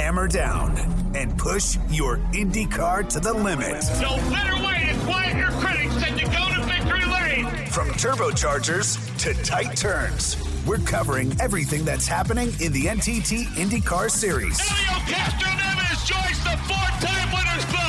[0.00, 0.78] hammer down
[1.14, 3.84] and push your Indy car to the limit.
[4.00, 7.66] No better way to quiet your critics than to go to victory lane.
[7.66, 14.58] From turbochargers to tight turns, we're covering everything that's happening in the NTT IndyCar Series.
[14.58, 17.79] Helio Castroneves joins the four-time winners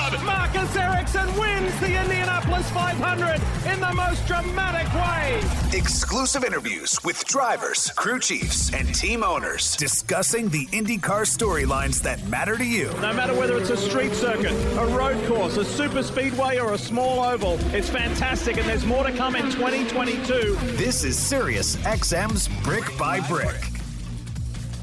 [0.73, 0.91] club.
[1.13, 3.41] Marcus wins the Indianapolis 500
[3.71, 5.41] in the most dramatic way.
[5.77, 12.57] Exclusive interviews with drivers, crew chiefs, and team owners discussing the IndyCar storylines that matter
[12.57, 12.87] to you.
[13.01, 16.77] No matter whether it's a street circuit, a road course, a super speedway, or a
[16.77, 20.57] small oval, it's fantastic, and there's more to come in 2022.
[20.77, 23.68] This is Sirius XM's Brick by Brick.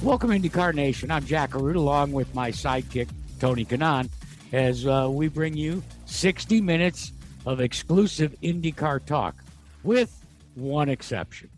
[0.02, 1.10] Welcome, IndyCar Nation.
[1.10, 3.08] I'm Jack Arute, along with my sidekick,
[3.41, 4.08] Tony Kanaan,
[4.52, 7.12] as uh, we bring you 60 minutes
[7.46, 9.36] of exclusive IndyCar talk,
[9.82, 10.24] with
[10.54, 11.50] one exception.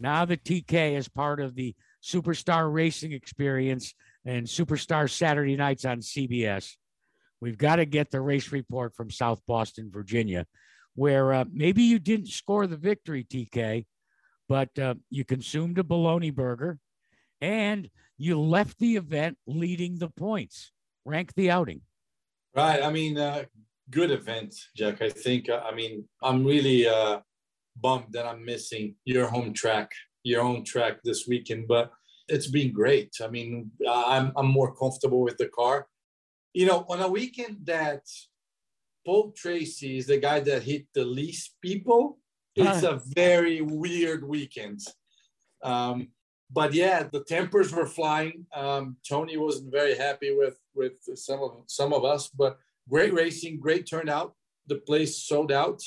[0.00, 3.94] Now that TK is part of the Superstar Racing Experience
[4.24, 6.72] and Superstar Saturday Nights on CBS,
[7.40, 10.46] we've got to get the race report from South Boston, Virginia,
[10.94, 13.86] where uh, maybe you didn't score the victory, TK,
[14.48, 16.78] but uh, you consumed a bologna burger
[17.40, 20.72] and you left the event leading the points.
[21.04, 21.80] Rank the outing.
[22.54, 22.82] Right.
[22.82, 23.44] I mean, uh,
[23.90, 25.00] good event, Jack.
[25.00, 25.48] I think.
[25.48, 27.20] Uh, I mean, I'm really uh,
[27.80, 29.90] bummed that I'm missing your home track,
[30.22, 31.90] your own track this weekend, but
[32.28, 33.14] it's been great.
[33.22, 35.86] I mean, I'm I'm more comfortable with the car.
[36.52, 38.02] You know, on a weekend that
[39.06, 42.18] Paul Tracy is the guy that hit the least people.
[42.54, 44.80] It's a very weird weekend.
[45.62, 46.08] Um,
[46.52, 48.46] but yeah, the tempers were flying.
[48.54, 53.58] Um, Tony wasn't very happy with with some of some of us, but great racing,
[53.58, 54.34] great turnout.
[54.66, 55.82] The place sold out,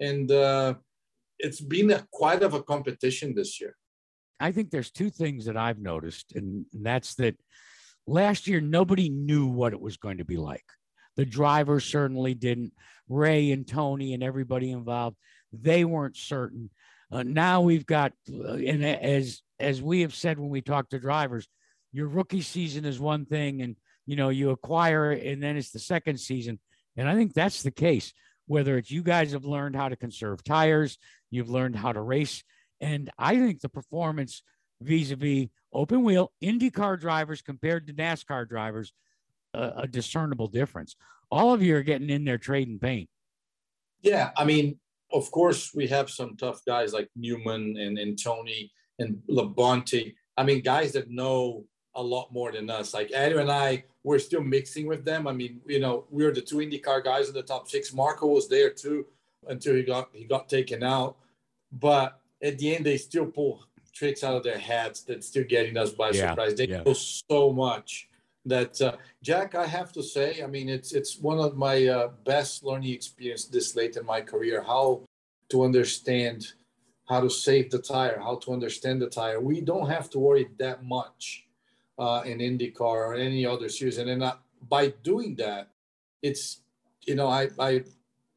[0.00, 0.74] and uh,
[1.38, 3.76] it's been a, quite of a competition this year.
[4.38, 7.36] I think there's two things that I've noticed, and that's that
[8.06, 10.64] last year nobody knew what it was going to be like.
[11.16, 12.72] The drivers certainly didn't.
[13.08, 15.16] Ray and Tony and everybody involved,
[15.52, 16.70] they weren't certain.
[17.10, 20.98] Uh, now we've got, uh, and as as we have said when we talk to
[20.98, 21.48] drivers,
[21.92, 25.78] your rookie season is one thing, and you know you acquire and then it's the
[25.78, 26.58] second season.
[26.96, 28.12] And I think that's the case.
[28.46, 30.98] Whether it's you guys have learned how to conserve tires,
[31.30, 32.44] you've learned how to race,
[32.80, 34.42] and I think the performance
[34.80, 38.92] vis-a-vis open wheel IndyCar drivers compared to NASCAR drivers,
[39.54, 40.96] uh, a discernible difference.
[41.30, 43.08] All of you are getting in there trading paint.
[44.02, 44.78] Yeah, I mean,
[45.12, 50.14] of course, we have some tough guys like Newman and, and Tony and Labonte.
[50.36, 51.64] I mean, guys that know
[51.94, 52.94] a lot more than us.
[52.94, 55.26] Like Eddie and I, we're still mixing with them.
[55.26, 57.92] I mean, you know, we are the two IndyCar guys in the top six.
[57.92, 59.06] Marco was there too
[59.48, 61.16] until he got he got taken out.
[61.72, 65.76] But at the end, they still pull tricks out of their hats that's still getting
[65.76, 66.54] us by Yeah, surprise.
[66.54, 66.82] They yeah.
[66.82, 68.08] know so much
[68.44, 72.08] that uh, Jack, I have to say, I mean, it's it's one of my uh,
[72.24, 74.62] best learning experience this late in my career.
[74.62, 75.02] How
[75.48, 76.52] to understand
[77.08, 79.40] how to save the tire, how to understand the tire.
[79.40, 81.46] We don't have to worry that much
[81.98, 84.34] uh, in IndyCar or any other series, and then uh,
[84.68, 85.70] by doing that,
[86.22, 86.60] it's
[87.02, 87.84] you know I I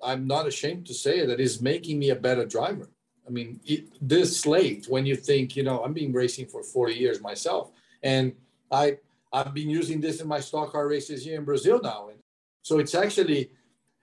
[0.03, 2.89] I'm not ashamed to say that it's making me a better driver.
[3.27, 6.95] I mean, it, this late when you think, you know, I've been racing for 40
[6.95, 8.33] years myself, and
[8.71, 8.97] I
[9.31, 12.19] I've been using this in my stock car races here in Brazil now, and
[12.61, 13.51] so it's actually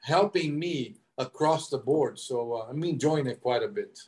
[0.03, 2.19] helping me across the board.
[2.19, 3.99] So uh, I'm enjoying it quite a bit.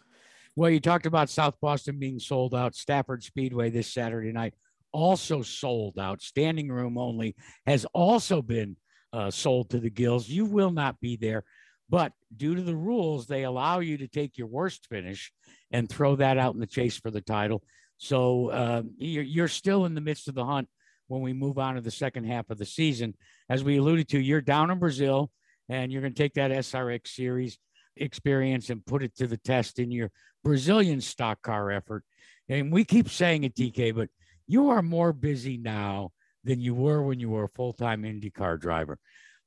[0.59, 2.75] Well, you talked about South Boston being sold out.
[2.75, 4.55] Stafford Speedway this Saturday night
[4.91, 6.21] also sold out.
[6.21, 8.75] Standing room only has also been
[9.13, 10.29] uh, sold to the gills.
[10.29, 11.45] You will not be there,
[11.89, 15.31] but due to the rules, they allow you to take your worst finish
[15.71, 17.63] and throw that out in the chase for the title.
[17.99, 20.69] So uh, you're, you're still in the midst of the hunt
[21.07, 23.15] when we move on to the second half of the season.
[23.49, 25.31] As we alluded to, you're down in Brazil
[25.69, 27.59] and you're going to take that SRX series
[28.01, 30.11] experience and put it to the test in your
[30.45, 32.05] Brazilian stock car effort.
[32.49, 34.09] And we keep saying it, TK, but
[34.47, 36.13] you are more busy now
[36.45, 38.99] than you were when you were a full time IndyCar driver.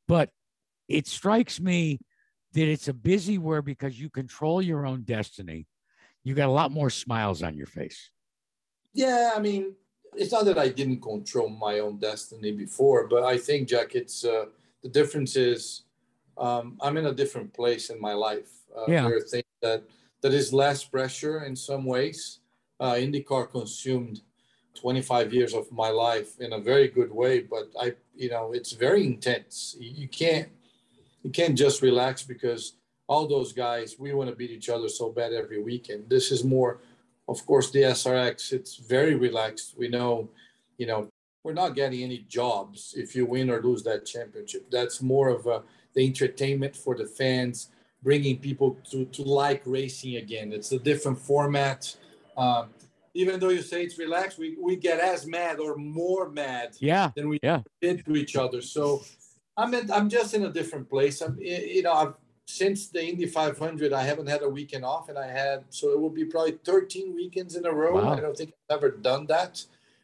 [0.08, 0.30] But
[0.88, 2.00] it strikes me
[2.54, 5.68] that it's a busy where because you control your own destiny,
[6.24, 8.12] you got a lot more smiles on your face.
[8.94, 9.74] Yeah, I mean,
[10.16, 14.26] it's not that I didn't control my own destiny before, but I think Jack, it's
[14.26, 14.46] uh,
[14.84, 15.84] the difference is
[16.38, 18.52] um, I'm in a different place in my life.
[18.76, 19.04] Uh, Yeah.
[19.08, 19.84] There are things that
[20.22, 22.40] that is less pressure in some ways.
[22.80, 24.22] Uh, IndyCar consumed
[24.76, 28.72] 25 years of my life in a very good way, but I, you know, it's
[28.72, 29.76] very intense.
[29.80, 30.50] You, you can't
[31.24, 32.74] you can't just relax because
[33.08, 36.10] all those guys we want to beat each other so bad every weekend.
[36.10, 36.80] This is more,
[37.28, 38.54] of course, the SRX.
[38.54, 39.76] It's very relaxed.
[39.78, 40.30] We know,
[40.78, 41.10] you know,
[41.44, 44.70] we're not getting any jobs if you win or lose that championship.
[44.72, 45.64] That's more of a,
[45.94, 47.70] the entertainment for the fans,
[48.04, 50.52] bringing people to, to like racing again.
[50.54, 51.96] It's a different format.
[52.38, 52.70] Um,
[53.14, 57.12] even though you say it's relaxed, we, we get as mad or more mad yeah,
[57.16, 57.62] than we yeah.
[57.82, 58.62] did to each other.
[58.62, 59.04] So
[59.58, 61.22] I'm in, I'm just in a different place.
[61.22, 62.14] I'm you know I've
[62.46, 66.00] since the Indy 500 I haven't had a weekend off, and I had so it
[66.00, 67.96] will be probably 13 weekends in a row.
[67.96, 68.14] Wow.
[68.14, 69.64] I don't think I've ever done that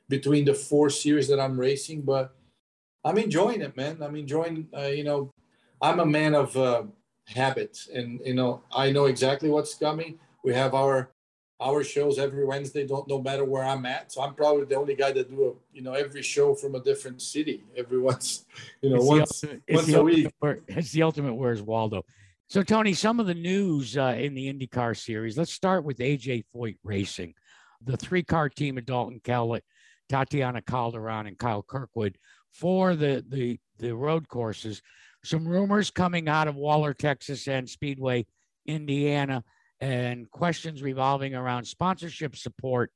[0.09, 2.35] between the four series that I'm racing, but
[3.03, 3.97] I'm enjoying it, man.
[4.01, 4.67] I'm enjoying.
[4.75, 5.31] Uh, you know,
[5.81, 6.83] I'm a man of uh,
[7.27, 10.19] habit, and you know I know exactly what's coming.
[10.43, 11.11] We have our
[11.59, 12.85] our shows every Wednesday.
[12.85, 14.11] Don't no matter where I'm at.
[14.11, 16.79] So I'm probably the only guy that do a you know every show from a
[16.83, 18.45] different city every once
[18.81, 20.33] you know It's once ultimate- once a week.
[20.39, 21.33] where- It's the ultimate.
[21.35, 22.03] Where's Waldo?
[22.49, 25.37] So Tony, some of the news uh, in the IndyCar series.
[25.37, 27.33] Let's start with AJ Foyt Racing,
[27.83, 29.65] the three-car team of Dalton Kellett,
[30.07, 32.17] Tatiana Calderon, and Kyle Kirkwood
[32.53, 34.81] for the the the road courses.
[35.27, 38.25] Some rumors coming out of Waller, Texas, and Speedway,
[38.65, 39.43] Indiana,
[39.81, 42.91] and questions revolving around sponsorship support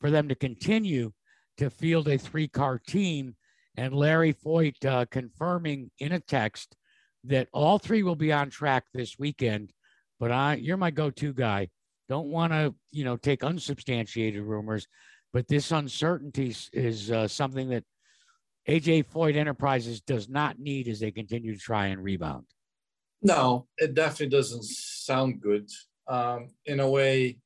[0.00, 1.12] for them to continue
[1.58, 3.36] to field a three-car team
[3.76, 6.74] and Larry Foyt uh, confirming in a text
[7.22, 9.72] that all three will be on track this weekend.
[10.18, 11.68] But I, you're my go-to guy.
[12.08, 14.88] Don't want to, you know, take unsubstantiated rumors,
[15.32, 17.84] but this uncertainty is uh, something that
[18.68, 22.46] AJ Foyt Enterprises does not need as they continue to try and rebound.
[23.22, 25.70] No, it definitely doesn't sound good.
[26.08, 27.38] Um, in a way,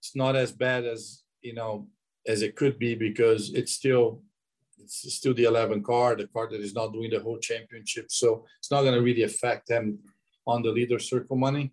[0.00, 1.88] it's not as bad as you know
[2.26, 4.22] as it could be because it's still
[4.78, 8.06] it's still the 11 car, the car that is not doing the whole championship.
[8.10, 9.98] So it's not going to really affect them
[10.46, 11.72] on the leader circle money.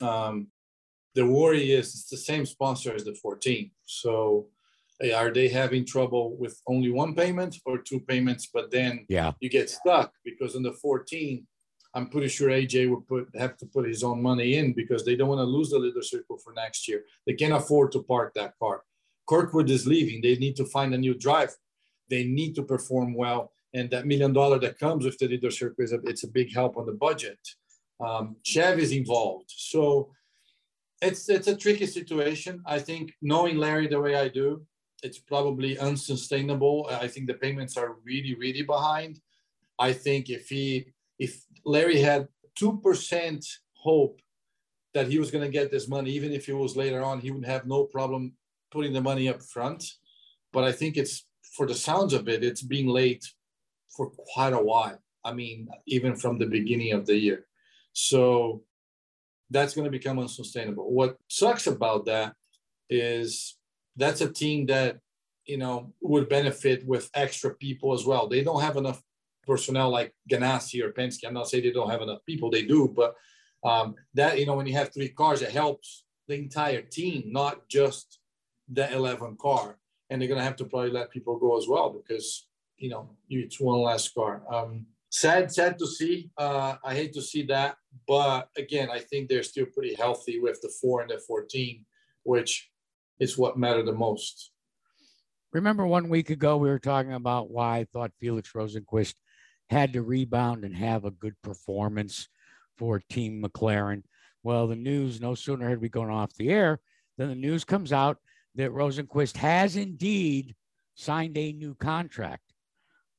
[0.00, 0.48] Um,
[1.14, 3.70] the worry is it's the same sponsor as the 14.
[3.86, 4.46] So
[5.14, 8.48] are they having trouble with only one payment or two payments?
[8.52, 9.32] But then Yeah.
[9.40, 11.46] you get stuck because on the 14,
[11.94, 15.16] I'm pretty sure AJ will put have to put his own money in because they
[15.16, 17.04] don't want to lose the leader circle for next year.
[17.26, 18.84] They can't afford to park that car.
[19.28, 20.20] Kirkwood is leaving.
[20.20, 21.56] They need to find a new driver.
[22.08, 25.82] They need to perform well, and that million dollar that comes with the leader circle
[25.84, 27.38] is a, it's a big help on the budget.
[28.00, 30.12] Um, Chev is involved, so
[31.02, 32.62] it's it's a tricky situation.
[32.66, 34.64] I think knowing Larry the way I do,
[35.02, 36.88] it's probably unsustainable.
[36.90, 39.20] I think the payments are really really behind.
[39.78, 44.20] I think if he if Larry had two percent hope
[44.94, 47.30] that he was going to get this money, even if it was later on, he
[47.30, 48.32] would have no problem
[48.72, 49.84] putting the money up front.
[50.52, 51.26] But I think it's
[51.56, 53.24] for the sounds of it, it's being late
[53.96, 54.98] for quite a while.
[55.24, 57.46] I mean, even from the beginning of the year.
[57.92, 58.62] So
[59.50, 60.90] that's going to become unsustainable.
[60.92, 62.34] What sucks about that
[62.88, 63.56] is
[63.96, 64.98] that's a team that
[65.46, 68.28] you know would benefit with extra people as well.
[68.28, 69.02] They don't have enough
[69.46, 71.26] personnel like Ganassi or Penske.
[71.26, 73.14] I'm not saying they don't have enough people; they do, but
[73.64, 77.68] um, that you know when you have three cars, it helps the entire team, not
[77.68, 78.20] just
[78.68, 79.76] the 11 car.
[80.08, 82.48] And they're going to have to probably let people go as well because
[82.78, 84.42] you know it's one less car.
[84.50, 86.30] Um, sad, sad to see.
[86.36, 87.76] Uh, I hate to see that,
[88.08, 91.84] but again, I think they're still pretty healthy with the four and the 14,
[92.22, 92.69] which
[93.20, 94.50] is what mattered the most.
[95.52, 99.14] Remember one week ago, we were talking about why I thought Felix Rosenqvist
[99.68, 102.28] had to rebound and have a good performance
[102.76, 104.02] for Team McLaren.
[104.42, 106.80] Well, the news, no sooner had we gone off the air
[107.18, 108.18] than the news comes out
[108.54, 110.54] that Rosenqvist has indeed
[110.94, 112.44] signed a new contract.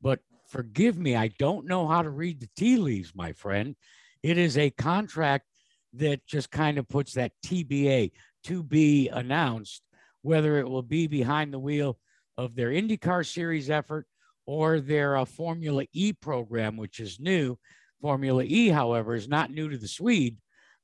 [0.01, 3.75] But forgive me, I don't know how to read the tea leaves, my friend.
[4.23, 5.45] It is a contract
[5.93, 8.11] that just kind of puts that TBA
[8.45, 9.83] to be announced,
[10.21, 11.97] whether it will be behind the wheel
[12.37, 14.05] of their IndyCar series effort
[14.45, 17.57] or their uh, Formula E program, which is new.
[18.01, 20.37] Formula E, however, is not new to the Swede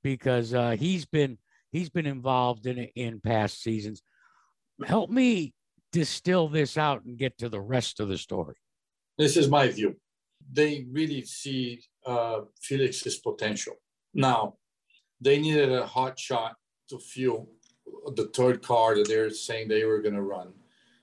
[0.04, 1.38] because uh, he's been
[1.72, 4.02] he's been involved in it in past seasons.
[4.86, 5.54] Help me
[5.92, 8.56] distill this out and get to the rest of the story.
[9.18, 9.96] This is my view.
[10.52, 13.74] They really see uh, Felix's potential.
[14.14, 14.54] Now,
[15.20, 16.56] they needed a hot shot
[16.90, 17.50] to fuel
[18.16, 20.54] the third car that they're saying they were going to run.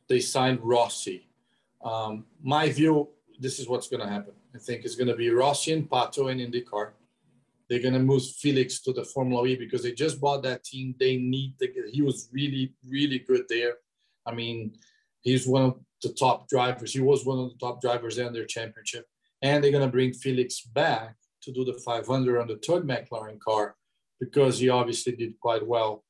[0.09, 1.29] They signed Rossi.
[1.83, 4.33] Um, my view, this is what's going to happen.
[4.55, 6.93] I think it's going to be Rossi and Pato in IndyCar.
[7.69, 10.95] They're going to move Felix to the Formula E because they just bought that team.
[10.99, 13.75] They need to he was really, really good there.
[14.27, 14.75] I mean,
[15.23, 16.93] he's one of the top drivers.
[16.93, 19.07] He was one of the top drivers in their championship.
[19.43, 23.39] And they're going to bring Felix back to do the 500 on the third McLaren
[23.41, 23.77] car
[24.21, 26.05] because he obviously did quite well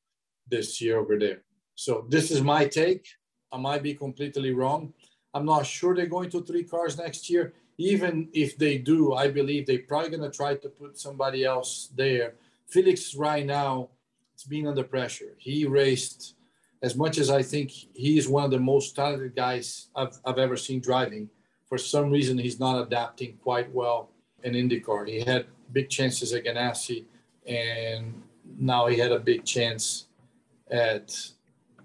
[0.49, 1.43] this year over there.
[1.75, 3.07] So this is my take.
[3.53, 4.93] I might be completely wrong.
[5.33, 7.53] I'm not sure they're going to three cars next year.
[7.77, 11.91] Even if they do, I believe they're probably going to try to put somebody else
[11.97, 12.35] there.
[12.69, 13.89] Felix, right now,
[14.33, 15.35] it's being under pressure.
[15.39, 16.35] He raced
[16.83, 20.39] as much as I think he is one of the most talented guys I've, I've
[20.39, 21.31] ever seen driving.
[21.67, 24.11] For some reason, he's not adapting quite well
[24.43, 25.09] in IndyCar.
[25.09, 27.05] He had big chances at Ganassi,
[27.47, 28.23] and
[28.59, 30.07] now he had a big chance
[30.75, 31.17] at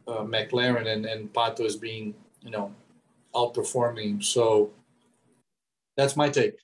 [0.08, 2.74] uh, McLaren, and, and Pato is being, you know,
[3.36, 4.24] outperforming.
[4.24, 4.72] So
[5.96, 6.55] that's my take.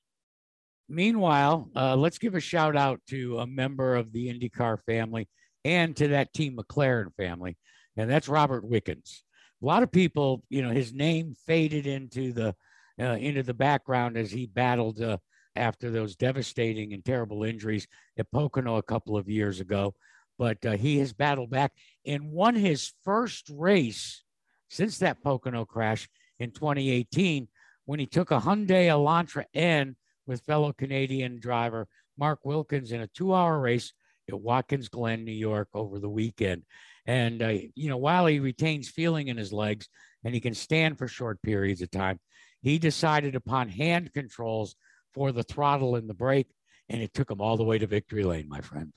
[0.89, 5.27] Meanwhile, uh, let's give a shout out to a member of the IndyCar family
[5.63, 7.58] and to that Team McLaren family,
[7.98, 9.24] and that's Robert Wickens.
[9.62, 12.55] A lot of people, you know, his name faded into the
[13.00, 15.17] uh, into the background as he battled uh,
[15.55, 19.94] after those devastating and terrible injuries at Pocono a couple of years ago.
[20.38, 21.74] But uh, he has battled back
[22.06, 24.24] and won his first race
[24.70, 27.48] since that Pocono crash in 2018
[27.86, 29.96] when he took a Hyundai Elantra N
[30.27, 31.88] with fellow Canadian driver
[32.18, 33.94] Mark Wilkins in a two hour race
[34.27, 36.63] at Watkins Glen, New York over the weekend.
[37.06, 39.88] And, uh, you know, while he retains feeling in his legs
[40.24, 42.20] and he can stand for short periods of time,
[42.62, 44.75] he decided upon hand controls
[45.13, 46.50] for the throttle and the brake,
[46.89, 48.92] and it took him all the way to victory lane, my friend.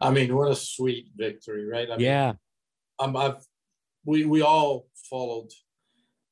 [0.00, 1.90] I mean, what a sweet victory, right?
[1.90, 2.34] I yeah.
[3.00, 3.44] Mean, I've,
[4.04, 5.50] we, we all followed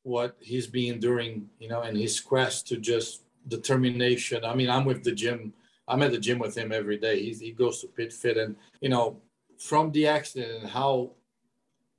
[0.02, 4.44] what he's been doing, you know, and his quest to just determination.
[4.44, 5.52] I mean, I'm with the gym.
[5.88, 7.22] I'm at the gym with him every day.
[7.22, 9.20] He's, he goes to pit fit, and you know,
[9.58, 11.12] from the accident and how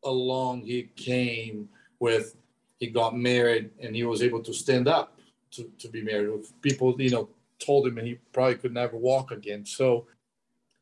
[0.03, 1.69] along he came
[1.99, 2.35] with,
[2.77, 5.19] he got married and he was able to stand up
[5.51, 6.29] to, to be married.
[6.29, 9.65] With people, you know, told him and he probably could never walk again.
[9.65, 10.05] So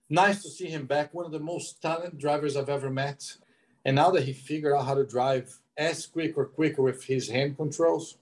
[0.09, 1.13] nice to see him back.
[1.13, 3.37] One of the most talented drivers I've ever met.
[3.83, 7.29] And now that he figured out how to drive as quick or quicker with his
[7.29, 8.17] hand controls,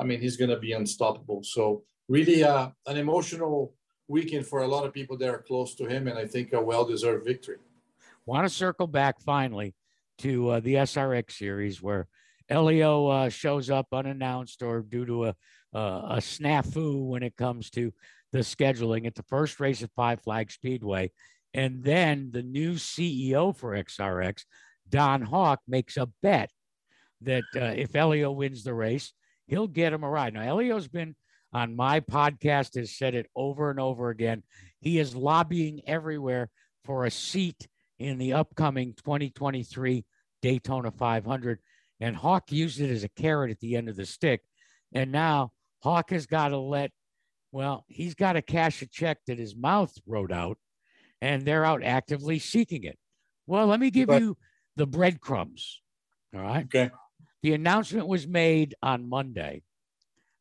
[0.00, 1.42] I mean, he's going to be unstoppable.
[1.44, 3.74] So, really, uh, an emotional
[4.08, 6.60] weekend for a lot of people that are close to him, and I think a
[6.60, 7.58] well deserved victory.
[8.26, 9.74] Want to circle back finally
[10.18, 12.08] to uh, the SRX series where
[12.48, 15.34] Helio uh, shows up unannounced or due to a,
[15.72, 17.92] a snafu when it comes to
[18.34, 21.12] the scheduling at the first race at Five Flag Speedway.
[21.54, 24.42] And then the new CEO for SRX,
[24.88, 26.50] Don Hawk makes a bet
[27.20, 29.12] that uh, if Helio wins the race,
[29.46, 30.34] he'll get him a ride.
[30.34, 31.14] Now, Helio's been
[31.52, 34.42] on my podcast, has said it over and over again.
[34.80, 36.50] He is lobbying everywhere
[36.84, 37.68] for a seat
[38.00, 40.04] in the upcoming 2023
[40.42, 41.60] Daytona 500.
[42.00, 44.40] And Hawk used it as a carrot at the end of the stick.
[44.92, 45.52] And now
[45.84, 46.90] Hawk has got to let,
[47.54, 50.58] well, he's got to cash a check that his mouth wrote out,
[51.22, 52.98] and they're out actively seeking it.
[53.46, 54.36] Well, let me give but, you
[54.74, 55.80] the breadcrumbs.
[56.34, 56.64] All right.
[56.64, 56.90] Okay.
[57.44, 59.62] The announcement was made on Monday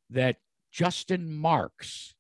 [0.09, 0.37] that
[0.71, 2.15] Justin Marks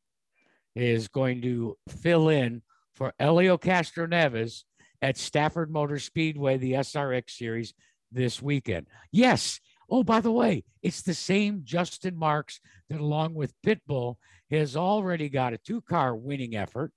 [0.75, 2.61] is going to fill in
[2.93, 4.61] for Helio Castroneves
[5.01, 7.73] at Stafford Motor Speedway, the SRX series
[8.11, 8.85] this weekend.
[9.11, 9.59] Yes.
[9.89, 12.59] Oh, by the way, it's the same Justin Marks
[12.89, 14.15] that, along with Pitbull,
[14.49, 16.91] has already got a two car winning effort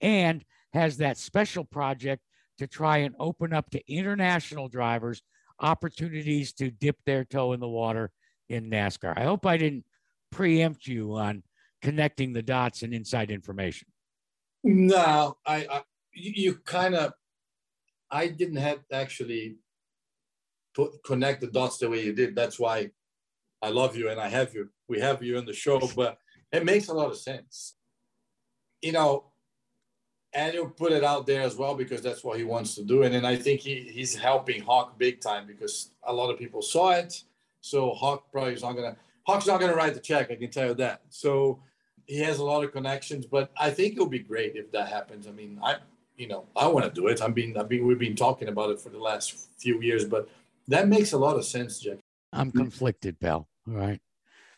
[0.00, 2.22] and has that special project
[2.58, 5.22] to try and open up to international drivers
[5.60, 8.10] opportunities to dip their toe in the water
[8.48, 9.14] in NASCAR.
[9.16, 9.84] I hope I didn't
[10.30, 11.42] preempt you on
[11.82, 13.88] connecting the dots and inside information.
[14.62, 15.82] No, I, I
[16.12, 17.12] you, kind of,
[18.10, 19.56] I didn't have actually
[20.74, 22.34] put connect the dots the way you did.
[22.34, 22.90] That's why
[23.62, 24.70] I love you and I have you.
[24.88, 26.18] We have you in the show, but
[26.52, 27.74] it makes a lot of sense.
[28.82, 29.24] You know,
[30.32, 33.02] and he'll put it out there as well because that's what he wants to do.
[33.02, 36.62] And then I think he, he's helping Hawk big time because a lot of people
[36.62, 37.22] saw it.
[37.60, 38.96] So Hawk probably is not gonna
[39.26, 41.02] Hawk's not gonna write the check, I can tell you that.
[41.10, 41.62] So
[42.06, 45.26] he has a lot of connections, but I think it'll be great if that happens.
[45.26, 45.76] I mean, I
[46.20, 47.22] you know, I want to do it.
[47.22, 50.28] I'm being, I've been, we've been talking about it for the last few years, but
[50.70, 51.98] that makes a lot of sense, Jack.
[52.32, 53.48] I'm conflicted, pal.
[53.68, 54.00] All right.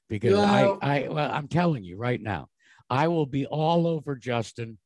[0.09, 2.49] Because I, I, well, I'm telling you right now,
[2.91, 4.79] I will be all over Justin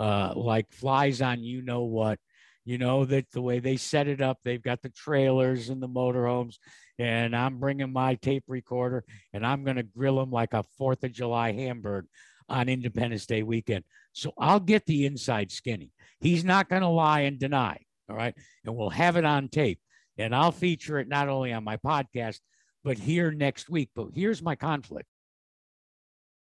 [0.00, 2.18] uh, like flies on you know what.
[2.64, 5.88] You know that the way they set it up, they've got the trailers and the
[5.88, 6.56] motorhomes,
[6.98, 11.02] and I'm bringing my tape recorder and I'm going to grill them like a Fourth
[11.02, 12.06] of July hamburger
[12.48, 13.84] on Independence Day weekend.
[14.12, 15.90] So I'll get the inside skinny.
[16.20, 17.78] He's not going to lie and deny.
[18.08, 18.34] All right.
[18.64, 19.80] And we'll have it on tape.
[20.18, 22.40] And I'll feature it not only on my podcast,
[22.84, 23.90] but here next week.
[23.94, 25.08] But here's my conflict.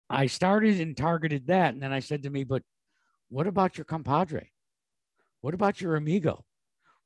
[0.09, 1.73] I started and targeted that.
[1.73, 2.63] And then I said to me, but
[3.29, 4.51] what about your compadre?
[5.41, 6.43] What about your amigo?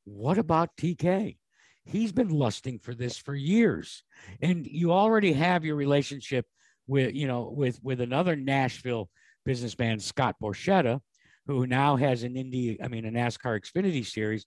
[0.06, 1.38] What about TK?
[1.86, 4.04] he's been lusting for this for years.
[4.42, 6.46] And you already have your relationship
[6.88, 9.10] with, you know, with with another Nashville
[9.46, 11.00] businessman, Scott Borchetta,
[11.48, 14.46] who now has an Indy, I mean, a NASCAR Xfinity series.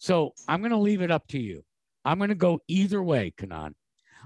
[0.00, 1.62] So I'm going to leave it up to you.
[2.06, 3.74] I'm going to go either way, Kanaan.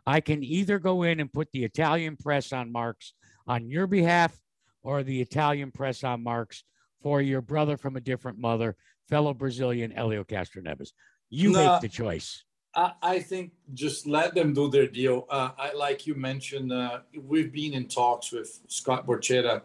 [0.06, 3.12] I can either go in and put the Italian press on Marks
[3.46, 4.38] on your behalf
[4.84, 6.62] or the Italian press on Marks
[7.02, 8.76] for your brother from a different mother,
[9.08, 10.92] fellow Brazilian Helio Castroneves.
[11.28, 12.44] You no, make the choice.
[12.76, 15.26] I, I, think just let them do their deal.
[15.28, 19.62] Uh, I, like you mentioned, uh, we've been in talks with Scott Borchetta.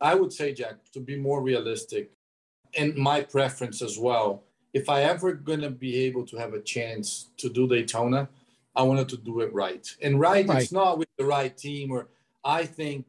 [0.00, 2.10] I would say, Jack, to be more realistic,
[2.76, 7.30] and my preference as well, if I ever gonna be able to have a chance
[7.38, 8.28] to do Daytona,
[8.74, 9.86] I wanted to do it right.
[10.00, 10.62] And right, right.
[10.62, 12.08] it's not with the right team, or
[12.44, 13.06] I think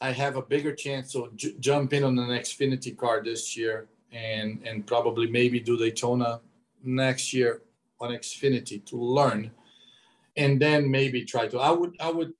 [0.00, 3.88] I have a bigger chance to j- jump in on an Xfinity car this year
[4.12, 6.40] and and probably maybe do Daytona
[6.82, 7.62] next year
[8.00, 9.50] on Xfinity to learn,
[10.36, 11.58] and then maybe try to.
[11.58, 12.32] I would I would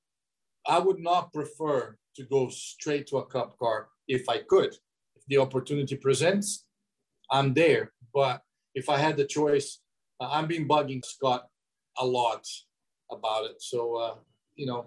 [0.67, 4.75] I would not prefer to go straight to a cup car if I could.
[5.17, 6.65] If the opportunity presents,
[7.31, 7.93] I'm there.
[8.13, 8.43] But
[8.75, 9.81] if I had the choice,
[10.21, 11.47] uh, I'm being bugging Scott
[11.99, 12.47] a lot
[13.11, 13.63] about it.
[13.63, 14.15] So uh,
[14.55, 14.87] you know,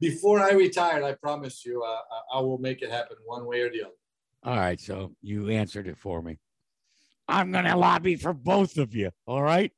[0.00, 3.70] before I retire, I promise you, uh, I will make it happen one way or
[3.70, 3.92] the other.
[4.44, 6.38] All right, so you answered it for me.
[7.26, 9.10] I'm going to lobby for both of you.
[9.26, 9.72] All right.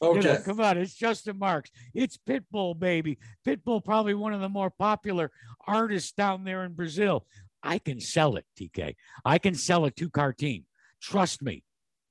[0.00, 0.20] Okay.
[0.20, 1.70] You know, come on, it's Justin Marks.
[1.94, 3.18] It's Pitbull, baby.
[3.46, 5.30] Pitbull, probably one of the more popular
[5.66, 7.26] artists down there in Brazil.
[7.62, 8.96] I can sell it, TK.
[9.24, 10.64] I can sell a two car team.
[11.00, 11.62] Trust me.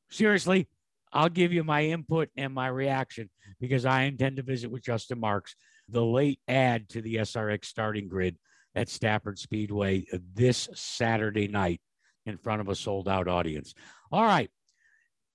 [0.09, 0.67] Seriously,
[1.13, 3.29] I'll give you my input and my reaction
[3.59, 5.55] because I intend to visit with Justin Marks,
[5.87, 8.37] the late add to the SRX starting grid
[8.75, 11.79] at Stafford Speedway this Saturday night
[12.25, 13.73] in front of a sold out audience.
[14.11, 14.49] All right.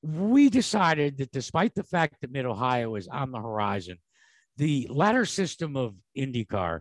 [0.03, 3.99] We decided that despite the fact that Mid Ohio is on the horizon,
[4.57, 6.81] the ladder system of IndyCar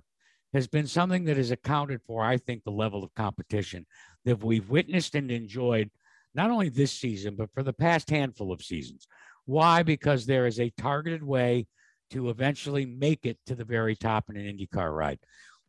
[0.54, 3.86] has been something that has accounted for, I think, the level of competition
[4.26, 5.92] that we've witnessed and enjoyed
[6.38, 9.08] not only this season, but for the past handful of seasons.
[9.46, 9.82] Why?
[9.82, 11.66] Because there is a targeted way
[12.12, 15.20] to eventually make it to the very top in an IndyCar ride.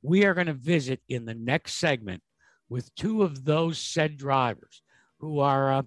[0.02, 2.22] We are going to visit in the next segment
[2.68, 4.82] with two of those said drivers
[5.18, 5.82] who are, uh,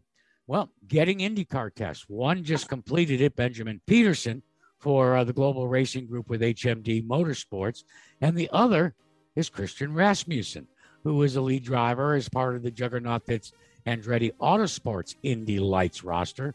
[0.48, 2.06] well, getting IndyCar tests.
[2.08, 4.42] One just completed it, Benjamin Pedersen
[4.80, 7.84] for uh, the Global Racing Group with HMD Motorsports.
[8.20, 8.96] And the other
[9.36, 10.68] is Christian Rasmussen,
[11.04, 13.54] who is a lead driver as part of the juggernaut that's
[13.86, 16.54] Andretti Autosports Indy Lights roster.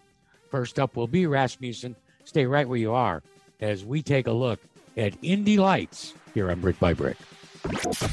[0.51, 1.97] First up will be Rasmussen.
[2.25, 3.23] Stay right where you are
[3.61, 4.61] as we take a look
[4.97, 7.17] at Indy Lights here on Brick by Brick.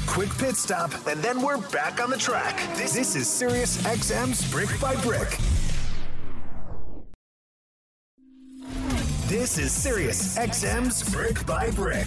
[0.06, 2.56] Quick pit stop, and then we're back on the track.
[2.76, 5.38] This, this is Sirius XM's Brick by Brick.
[9.28, 12.06] This is Sirius XM's Brick by Brick.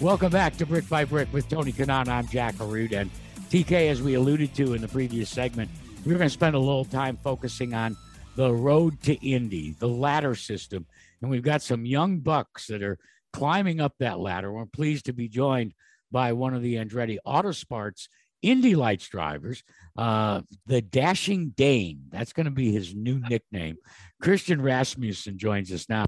[0.00, 2.08] Welcome back to Brick by Brick with Tony Kanaan.
[2.08, 2.92] I'm Jack Arute.
[2.92, 3.10] And
[3.50, 5.70] TK, as we alluded to in the previous segment,
[6.04, 7.96] we're going to spend a little time focusing on
[8.34, 10.84] the road to Indy, the ladder system.
[11.20, 12.98] And we've got some young bucks that are
[13.32, 14.52] climbing up that ladder.
[14.52, 15.74] We're pleased to be joined
[16.10, 18.08] by one of the Andretti Autosports
[18.42, 19.62] Indy Lights drivers,
[19.96, 22.02] uh, the Dashing Dane.
[22.10, 23.76] That's going to be his new nickname.
[24.20, 26.06] Christian Rasmussen joins us now.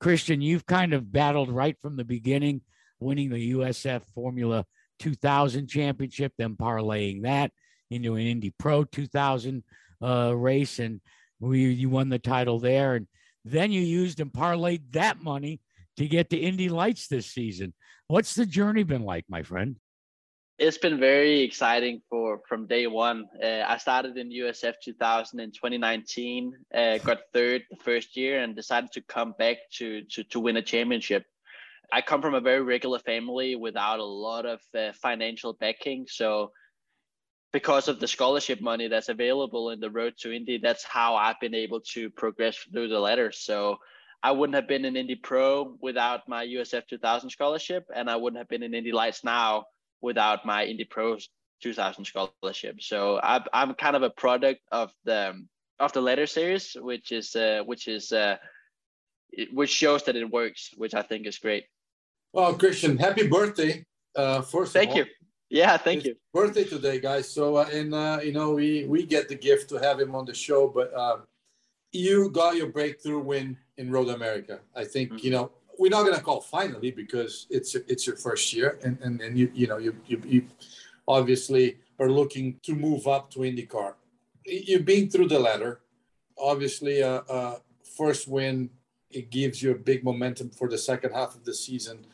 [0.00, 2.62] Christian, you've kind of battled right from the beginning,
[2.98, 4.64] winning the USF Formula
[4.98, 7.52] 2000 championship, then parlaying that
[7.90, 9.62] into an Indy Pro 2000
[10.02, 11.00] uh, race, and
[11.40, 12.94] we, you won the title there.
[12.94, 13.06] And
[13.44, 15.60] then you used and parlayed that money
[15.96, 17.74] to get to Indy Lights this season.
[18.08, 19.76] What's the journey been like, my friend?
[20.58, 23.26] It's been very exciting for from day one.
[23.42, 28.54] Uh, I started in USF 2000 in 2019, uh, got third the first year, and
[28.54, 31.24] decided to come back to, to to win a championship.
[31.90, 36.52] I come from a very regular family without a lot of uh, financial backing, so
[37.52, 41.40] because of the scholarship money that's available in the road to Indy, that's how I've
[41.40, 43.32] been able to progress through the ladder.
[43.32, 43.78] So
[44.22, 48.38] I wouldn't have been an Indy Pro without my USF 2000 scholarship, and I wouldn't
[48.38, 49.64] have been in Indy Lights now
[50.00, 51.18] without my Indy Pro
[51.62, 52.80] 2000 scholarship.
[52.80, 55.44] So I'm I'm kind of a product of the
[55.78, 58.36] of the ladder series, which is uh, which is uh,
[59.52, 61.64] which shows that it works, which I think is great.
[62.32, 63.84] Well, Christian, happy birthday!
[64.14, 65.06] Uh, first, thank you.
[65.50, 66.16] Yeah, thank it's you.
[66.32, 67.28] Birthday today, guys.
[67.28, 70.24] So, uh, and uh, you know, we we get the gift to have him on
[70.24, 71.18] the show, but uh,
[71.92, 74.60] you got your breakthrough win in Road America.
[74.76, 75.24] I think mm-hmm.
[75.24, 78.96] you know we're not going to call finally because it's it's your first year, and
[79.02, 80.46] and, and you you know you, you you
[81.08, 83.94] obviously are looking to move up to IndyCar.
[84.46, 85.80] You've been through the ladder,
[86.38, 87.02] obviously.
[87.02, 87.58] Uh, uh,
[87.96, 88.70] first win
[89.10, 92.06] it gives you a big momentum for the second half of the season.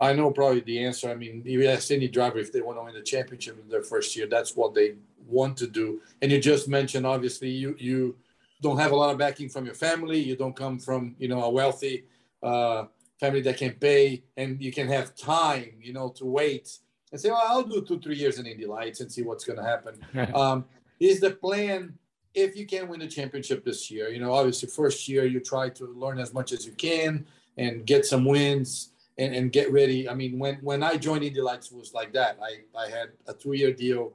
[0.00, 1.10] I know probably the answer.
[1.10, 3.82] I mean, you ask any driver if they want to win the championship in their
[3.82, 4.94] first year, that's what they
[5.26, 6.00] want to do.
[6.20, 8.16] And you just mentioned, obviously, you you
[8.60, 10.18] don't have a lot of backing from your family.
[10.18, 12.04] You don't come from you know a wealthy
[12.42, 12.84] uh,
[13.18, 16.78] family that can pay, and you can have time, you know, to wait
[17.10, 19.58] and say, "Well, I'll do two, three years in Indy Lights and see what's going
[19.58, 20.66] to happen." um,
[21.00, 21.94] is the plan
[22.34, 24.10] if you can win the championship this year?
[24.10, 27.86] You know, obviously, first year you try to learn as much as you can and
[27.86, 30.08] get some wins and, and get ready.
[30.08, 32.38] I mean, when when I joined Indy Lights, it was like that.
[32.42, 34.12] I I had a two year deal.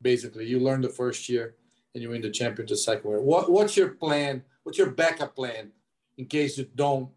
[0.00, 1.56] Basically, you learn the first year
[1.94, 3.20] and you win the championship the second year.
[3.20, 4.42] What what's your plan?
[4.62, 5.72] What's your backup plan
[6.18, 7.08] in case you don't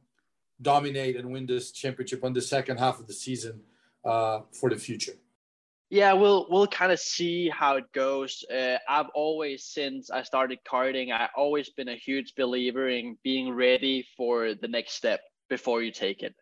[0.62, 3.62] dominate and win this championship on the second half of the season
[4.06, 5.14] uh, for the future?
[5.90, 8.46] Yeah, we'll we'll kind of see how it goes.
[8.54, 13.52] Uh, I've always, since I started karting, I always been a huge believer in being
[13.52, 16.36] ready for the next step before you take it.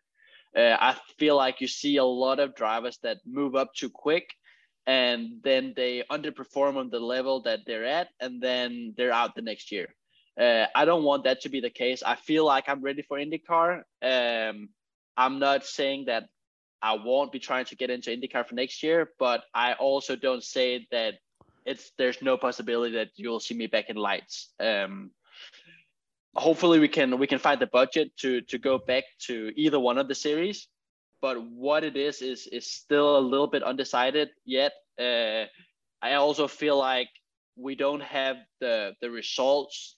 [0.56, 4.28] Uh, I feel like you see a lot of drivers that move up too quick,
[4.86, 9.42] and then they underperform on the level that they're at, and then they're out the
[9.42, 9.94] next year.
[10.40, 12.02] Uh, I don't want that to be the case.
[12.02, 13.82] I feel like I'm ready for IndyCar.
[14.02, 14.68] Um,
[15.16, 16.28] I'm not saying that
[16.80, 20.44] I won't be trying to get into IndyCar for next year, but I also don't
[20.44, 21.14] say that
[21.66, 24.52] it's there's no possibility that you'll see me back in lights.
[24.60, 25.10] Um,
[26.38, 29.98] hopefully we can we can find the budget to to go back to either one
[29.98, 30.68] of the series,
[31.20, 34.72] but what it is is is still a little bit undecided yet.
[35.00, 35.44] Uh,
[36.00, 37.08] I also feel like
[37.56, 39.96] we don't have the the results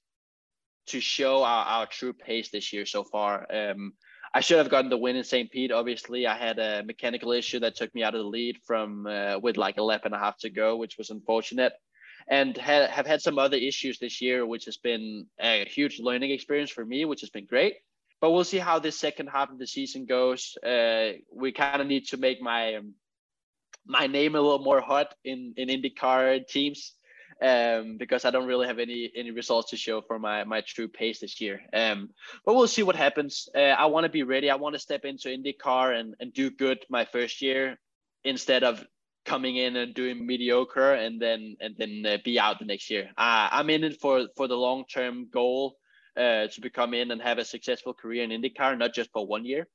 [0.87, 3.47] to show our, our true pace this year so far.
[3.53, 3.93] Um,
[4.33, 5.51] I should have gotten the win in St.
[5.51, 5.73] Pete.
[5.73, 9.39] Obviously, I had a mechanical issue that took me out of the lead from uh,
[9.39, 11.73] with like a lap and a half to go, which was unfortunate.
[12.29, 16.31] And ha- have had some other issues this year, which has been a huge learning
[16.31, 17.75] experience for me, which has been great.
[18.21, 20.57] But we'll see how this second half of the season goes.
[20.65, 22.95] Uh, we kind of need to make my um,
[23.87, 26.95] my name a little more hot in in IndyCar teams
[27.43, 30.89] um, because I don't really have any any results to show for my my true
[30.89, 31.61] pace this year.
[31.73, 32.11] Um,
[32.45, 33.49] but we'll see what happens.
[33.55, 34.51] Uh, I want to be ready.
[34.51, 37.79] I want to step into IndyCar and and do good my first year
[38.25, 38.85] instead of
[39.31, 43.05] coming in and doing mediocre and then and then uh, be out the next year.
[43.17, 45.77] Uh, I'm in it for for the long term goal
[46.17, 49.45] uh, to become in and have a successful career in IndyCar, not just for one
[49.45, 49.69] year.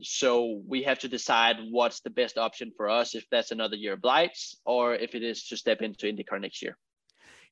[0.00, 3.92] So we have to decide what's the best option for us, if that's another year
[3.92, 6.76] of lights or if it is to step into IndyCar next year.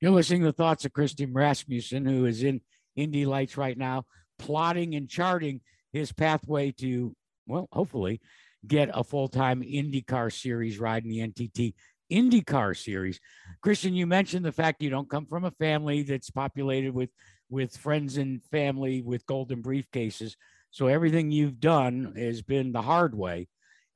[0.00, 2.62] You're listening to the thoughts of Christian Rasmussen, who is in
[2.96, 4.06] Indy Lights right now,
[4.38, 5.60] plotting and charting
[5.92, 7.14] his pathway to,
[7.46, 8.22] well, hopefully
[8.66, 11.74] get a full time IndyCar series ride in the NTT
[12.12, 13.20] IndyCar series.
[13.62, 17.10] Christian, you mentioned the fact you don't come from a family that's populated with
[17.48, 20.34] with friends and family with golden briefcases.
[20.70, 23.48] So everything you've done has been the hard way.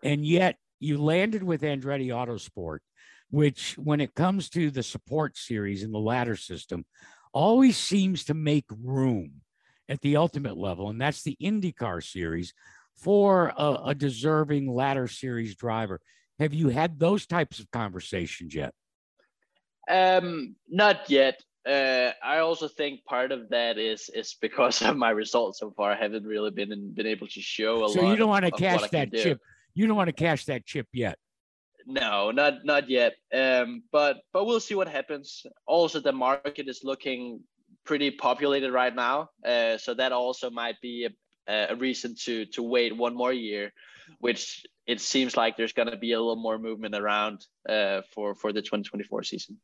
[0.03, 2.79] And yet you landed with Andretti Autosport
[3.35, 6.85] which, when it comes to the support series in the ladder system,
[7.33, 9.41] always seems to make room
[9.89, 10.89] at the ultimate level.
[10.89, 12.55] And that's the IndyCar series
[12.97, 16.01] for a, a deserving ladder series driver.
[16.39, 18.75] Have you had those types of conversations yet?
[19.89, 21.41] Um, not yet.
[21.67, 25.93] Uh, I also think part of that is is because of my results so far.
[25.93, 28.05] I haven't really been been able to show a so lot.
[28.07, 29.41] So you don't want to cash that chip.
[29.75, 31.19] You don't want to cash that chip yet.
[31.87, 33.15] No, not not yet.
[33.33, 35.47] Um, but but we'll see what happens.
[35.67, 37.41] Also, the market is looking
[37.85, 41.11] pretty populated right now, uh, so that also might be a,
[41.49, 43.73] a reason to to wait one more year,
[44.21, 48.35] which it seems like there's going to be a little more movement around uh, for
[48.35, 49.59] for the 2024 season.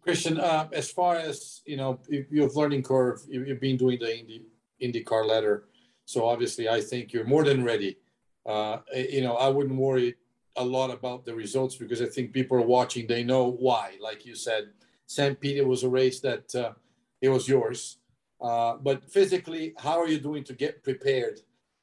[0.00, 4.42] Christian, uh, as far as you know, your learning curve, you've been doing the Indy
[4.82, 5.64] IndyCar ladder,
[6.04, 7.96] so obviously I think you're more than ready.
[8.44, 10.16] Uh, you know, I wouldn't worry
[10.56, 13.06] a lot about the results because I think people are watching.
[13.06, 13.96] They know why.
[14.00, 14.70] Like you said,
[15.06, 15.38] St.
[15.40, 16.72] Peter was a race that uh,
[17.20, 17.98] it was yours.
[18.44, 21.40] Uh, but physically, how are you doing to get prepared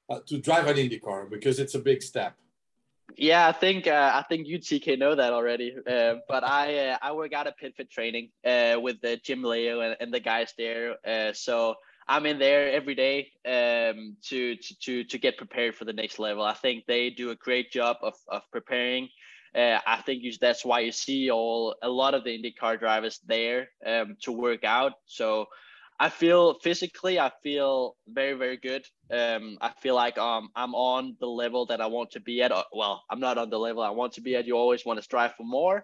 [0.10, 1.28] uh, to drive an IndyCar?
[1.28, 2.36] Because it's a big step.
[3.18, 5.76] Yeah, I think uh, I think UTK know that already.
[5.76, 9.44] Uh, but I uh, I work out at Pit Fit Training uh, with the Jim
[9.44, 10.96] Leo and, and the guys there.
[11.06, 11.76] Uh, so
[12.08, 16.44] I'm in there every day um, to, to to get prepared for the next level.
[16.44, 19.10] I think they do a great job of of preparing.
[19.54, 23.20] Uh, I think you, that's why you see all a lot of the IndyCar drivers
[23.26, 24.94] there um, to work out.
[25.08, 25.48] So
[26.06, 28.84] I feel physically, I feel very very good.
[29.20, 32.52] Um, I feel like um, I'm on the level that I want to be at.
[32.52, 34.48] Uh, well, I'm not on the level I want to be at.
[34.48, 35.78] You always want to strive for more.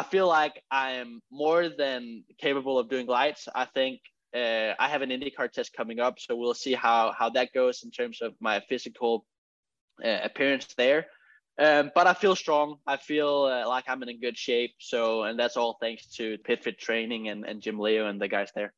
[0.00, 3.42] I feel like I am more than capable of doing lights.
[3.62, 4.00] I think
[4.44, 7.76] Uh, I have an IndyCar test coming up, so we'll see how how that goes
[7.84, 9.12] in terms of my physical
[10.08, 11.00] uh, appearance there.
[11.64, 12.68] Um, but I feel strong.
[12.94, 14.74] I feel uh, like I'm in good shape.
[14.78, 18.50] So, and that's all thanks to PitFit training and, and Jim Leo and the guys
[18.54, 18.72] there.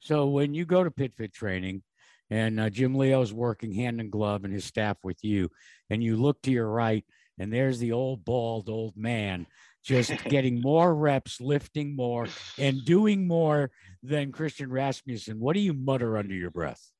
[0.00, 1.82] So, when you go to PitFit training,
[2.30, 5.50] and uh, Jim Leo is working hand in glove and his staff with you,
[5.90, 7.04] and you look to your right,
[7.38, 9.46] and there's the old bald old man
[9.84, 12.26] just getting more reps, lifting more,
[12.58, 13.70] and doing more
[14.02, 15.38] than Christian Rasmussen.
[15.38, 16.90] What do you mutter under your breath?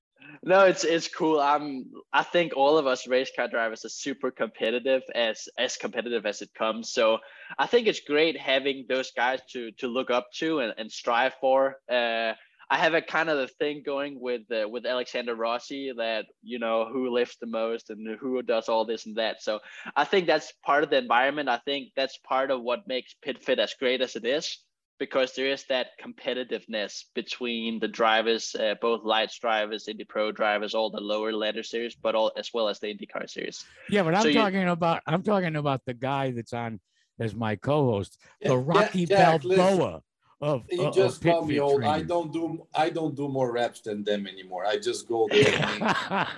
[0.42, 1.40] No, it's it's cool.
[1.40, 6.26] I'm I think all of us race car drivers are super competitive as as competitive
[6.26, 6.92] as it comes.
[6.92, 7.18] So
[7.58, 11.34] I think it's great having those guys to to look up to and, and strive
[11.40, 11.76] for.
[11.90, 12.34] Uh,
[12.68, 16.58] I have a kind of a thing going with uh, with Alexander Rossi that you
[16.58, 19.42] know who lifts the most and who does all this and that.
[19.42, 19.60] So
[19.94, 21.48] I think that's part of the environment.
[21.48, 24.58] I think that's part of what makes PitFit as great as it is
[24.98, 30.74] because there is that competitiveness between the drivers, uh, both lights drivers, Indy Pro drivers,
[30.74, 33.64] all the lower ladder series, but all as well as the IndyCar series.
[33.90, 36.80] Yeah, but I'm so talking you, about I'm talking about the guy that's on
[37.18, 40.02] as my co-host, yeah, the Rocky yeah, Balboa
[40.46, 41.82] of you just call me old.
[41.82, 41.94] Training.
[41.94, 44.64] I don't do I don't do more reps than them anymore.
[44.64, 46.28] I just go there.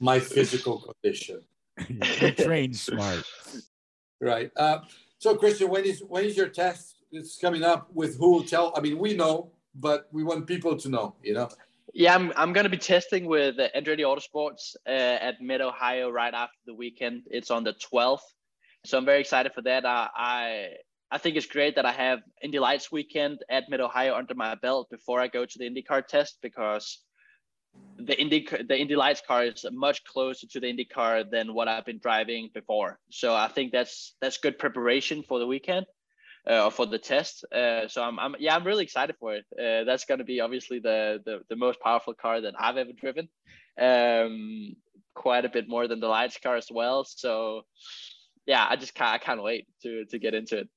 [0.00, 1.40] my physical condition.
[1.88, 3.24] you train smart.
[4.20, 4.50] Right.
[4.56, 4.78] Uh,
[5.18, 6.96] so Christian, when is when is your test?
[7.12, 8.44] It's coming up with who?
[8.44, 8.72] Tell.
[8.76, 11.14] I mean, we know, but we want people to know.
[11.22, 11.48] You know.
[11.94, 16.10] Yeah, I'm, I'm going to be testing with uh, Andretti Autosports uh, at Mid Ohio
[16.10, 17.22] right after the weekend.
[17.30, 18.18] It's on the 12th.
[18.84, 19.86] So I'm very excited for that.
[19.86, 20.66] I, I
[21.10, 24.56] I think it's great that I have Indy Lights weekend at Mid Ohio under my
[24.56, 26.98] belt before I go to the IndyCar test because
[27.98, 31.68] the Indy the Indy Lights car is much closer to the Indy car than what
[31.68, 32.98] I've been driving before.
[33.10, 35.86] So I think that's that's good preparation for the weekend
[36.46, 37.44] uh, for the test.
[37.52, 39.44] Uh, so I'm, I'm yeah I'm really excited for it.
[39.52, 42.92] Uh, that's going to be obviously the, the the most powerful car that I've ever
[42.92, 43.28] driven.
[43.80, 44.74] Um,
[45.14, 47.04] quite a bit more than the Lights car as well.
[47.04, 47.62] So
[48.44, 50.68] yeah, I just can't I can't wait to to get into it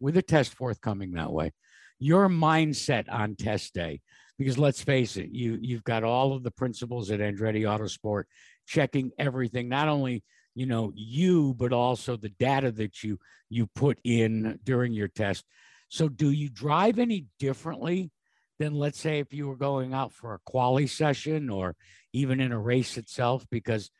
[0.00, 1.52] with a test forthcoming that way,
[1.98, 4.00] your mindset on test day,
[4.38, 8.24] because let's face it, you you've got all of the principles at Andretti Autosport
[8.66, 10.22] checking everything, not only
[10.54, 13.18] you know you but also the data that you
[13.50, 15.44] you put in during your test.
[15.88, 18.10] So do you drive any differently
[18.58, 21.76] than let's say if you were going out for a quali session or
[22.12, 23.46] even in a race itself?
[23.50, 23.90] Because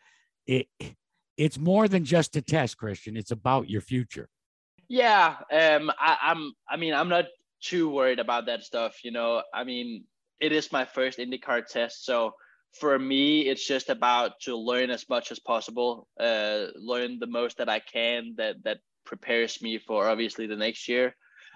[0.46, 0.66] it
[1.36, 3.16] it's more than just a test christian.
[3.16, 4.28] It's about your future
[4.88, 6.52] yeah, um, I, I'm.
[6.68, 7.26] I mean, I'm not
[7.60, 9.04] too worried about that stuff.
[9.04, 10.04] You know, I mean,
[10.40, 12.34] it is my first IndyCar test, so
[12.72, 17.58] for me, it's just about to learn as much as possible, uh, learn the most
[17.58, 21.14] that I can that that prepares me for obviously the next year.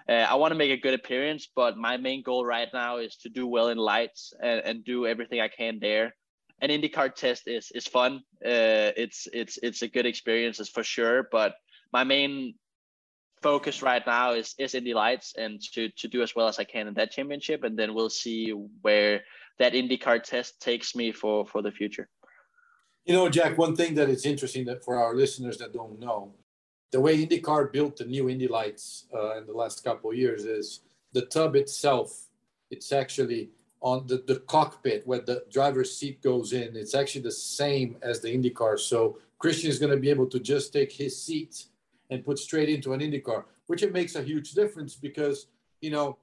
[0.09, 3.15] Uh, I want to make a good appearance, but my main goal right now is
[3.17, 6.13] to do well in lights and, and do everything I can there.
[6.61, 8.23] An IndyCar test is is fun.
[8.45, 11.27] Uh, it's it's it's a good experience, is for sure.
[11.31, 11.55] But
[11.91, 12.55] my main
[13.43, 16.63] focus right now is is Indy Lights and to to do as well as I
[16.63, 18.51] can in that championship, and then we'll see
[18.81, 19.21] where
[19.59, 22.07] that IndyCar test takes me for for the future.
[23.05, 26.33] You know, Jack, one thing that is interesting that for our listeners that don't know,
[26.91, 30.45] the way IndyCar built the new Indy Lights uh, in the last couple of years
[30.45, 30.79] is
[31.11, 32.29] the tub itself.
[32.71, 33.49] It's actually
[33.81, 36.77] on the, the cockpit where the driver's seat goes in.
[36.77, 38.79] It's actually the same as the IndyCar.
[38.79, 41.65] So Christian is going to be able to just take his seat
[42.09, 45.47] and put straight into an IndyCar, which it makes a huge difference because,
[45.81, 46.17] you know,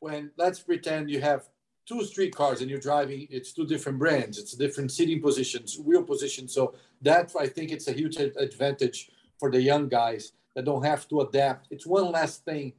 [0.00, 1.48] when let's pretend you have
[1.86, 6.02] two street cars and you're driving, it's two different brands, it's different seating positions, wheel
[6.02, 6.52] positions.
[6.52, 11.06] So that I think it's a huge advantage for the young guys that don't have
[11.08, 11.68] to adapt.
[11.70, 12.72] It's one last thing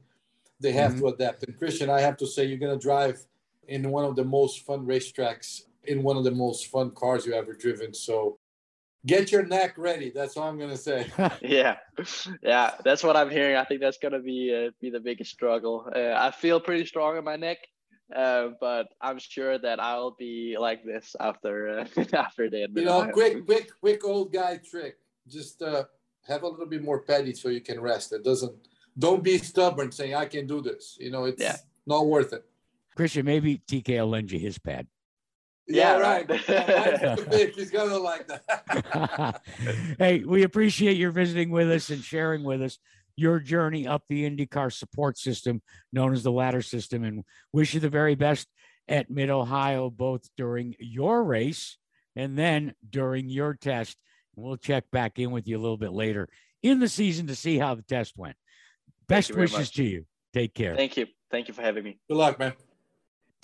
[0.60, 1.00] they have mm-hmm.
[1.00, 1.44] to adapt.
[1.44, 3.24] And Christian, I have to say, you're going to drive
[3.68, 7.34] in one of the most fun racetracks in one of the most fun cars you
[7.34, 7.94] ever driven.
[7.94, 8.37] So
[9.06, 10.10] get your neck ready.
[10.10, 11.10] That's all I'm gonna say.
[11.42, 11.76] yeah,
[12.42, 13.56] yeah, that's what I'm hearing.
[13.56, 15.90] I think that's gonna be uh, be the biggest struggle.
[15.94, 17.58] Uh, I feel pretty strong in my neck,
[18.14, 22.68] uh, but I'm sure that I'll be like this after uh, after the.
[22.74, 24.96] You know, quick, quick, quick old guy trick.
[25.26, 25.84] Just uh,
[26.26, 28.12] have a little bit more petty so you can rest.
[28.12, 28.54] It doesn't.
[28.98, 30.96] Don't be stubborn saying I can do this.
[30.98, 31.56] You know, it's yeah.
[31.86, 32.44] not worth it.
[32.96, 34.88] Christian, maybe TK will lend you his pad.
[35.68, 36.30] Yeah, right.
[37.54, 39.42] He's gonna like that.
[39.98, 42.78] hey, we appreciate your visiting with us and sharing with us
[43.16, 45.60] your journey up the IndyCar support system
[45.92, 48.48] known as the ladder system, and wish you the very best
[48.88, 51.76] at Mid Ohio, both during your race
[52.16, 53.98] and then during your test.
[54.36, 56.28] And we'll check back in with you a little bit later
[56.62, 58.36] in the season to see how the test went.
[59.06, 60.06] Best wishes to you.
[60.32, 60.76] Take care.
[60.76, 61.06] Thank you.
[61.30, 61.98] Thank you for having me.
[62.08, 62.54] Good luck, man.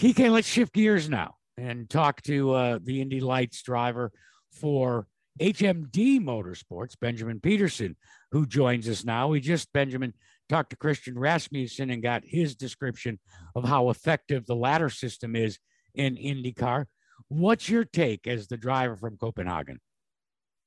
[0.00, 4.12] TK, let's shift gears now and talk to uh, the Indy Lights driver
[4.52, 5.06] for
[5.40, 7.96] HMD Motorsports, Benjamin Pedersen,
[8.30, 9.28] who joins us now.
[9.28, 10.14] We just, Benjamin,
[10.48, 13.18] talked to Christian Rasmussen and got his description
[13.54, 15.58] of how effective the ladder system is
[15.94, 16.86] in IndyCar.
[17.28, 19.80] What's your take as the driver from Copenhagen?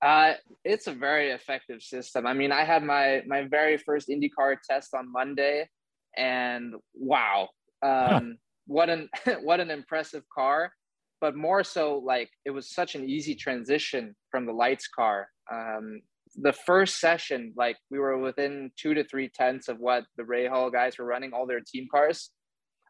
[0.02, 2.28] Uh, it's a very effective system.
[2.28, 5.67] I mean, I had my my very first IndyCar test on Monday,
[6.15, 7.50] and wow,
[7.82, 9.10] um, what an
[9.41, 10.71] what an impressive car!
[11.19, 15.30] But more so, like it was such an easy transition from the lights car.
[15.51, 16.01] Um,
[16.36, 20.71] the first session, like we were within two to three tenths of what the Rahal
[20.71, 22.30] guys were running all their team cars.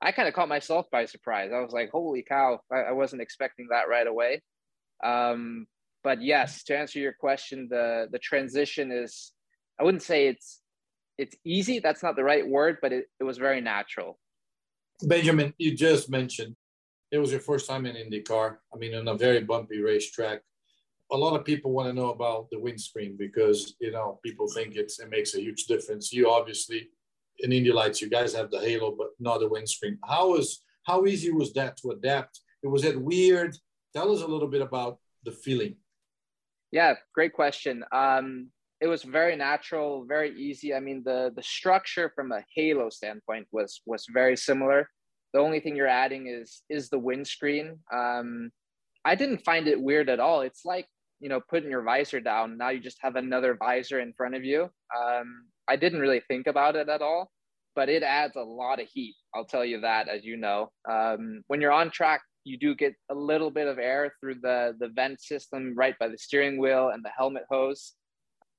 [0.01, 1.51] I kind of caught myself by surprise.
[1.53, 4.41] I was like, "Holy cow!" I, I wasn't expecting that right away.
[5.03, 5.67] Um,
[6.03, 9.31] but yes, to answer your question, the the transition is
[9.79, 10.61] I wouldn't say it's
[11.17, 11.79] it's easy.
[11.79, 14.19] That's not the right word, but it, it was very natural.
[15.03, 16.55] Benjamin, you just mentioned
[17.11, 18.57] it was your first time in IndyCar.
[18.73, 20.41] I mean, on a very bumpy racetrack.
[21.11, 24.75] A lot of people want to know about the windscreen because you know people think
[24.75, 26.11] it's it makes a huge difference.
[26.11, 26.89] You obviously
[27.39, 29.99] in Indy Lights, you guys have the halo, but not the windscreen.
[30.05, 32.41] How was how easy was that to adapt?
[32.63, 33.55] It was it weird?
[33.95, 35.75] Tell us a little bit about the feeling.
[36.71, 37.85] Yeah, great question.
[37.91, 40.73] Um, it was very natural, very easy.
[40.73, 44.89] I mean, the the structure from a halo standpoint was was very similar.
[45.33, 47.79] The only thing you're adding is is the windscreen.
[47.93, 48.51] Um,
[49.03, 50.41] I didn't find it weird at all.
[50.41, 50.87] It's like
[51.19, 52.57] you know putting your visor down.
[52.57, 54.69] Now you just have another visor in front of you.
[54.95, 57.31] Um, I didn't really think about it at all,
[57.75, 59.15] but it adds a lot of heat.
[59.33, 60.71] I'll tell you that, as you know.
[60.89, 64.75] Um, when you're on track, you do get a little bit of air through the
[64.79, 67.93] the vent system right by the steering wheel and the helmet hose.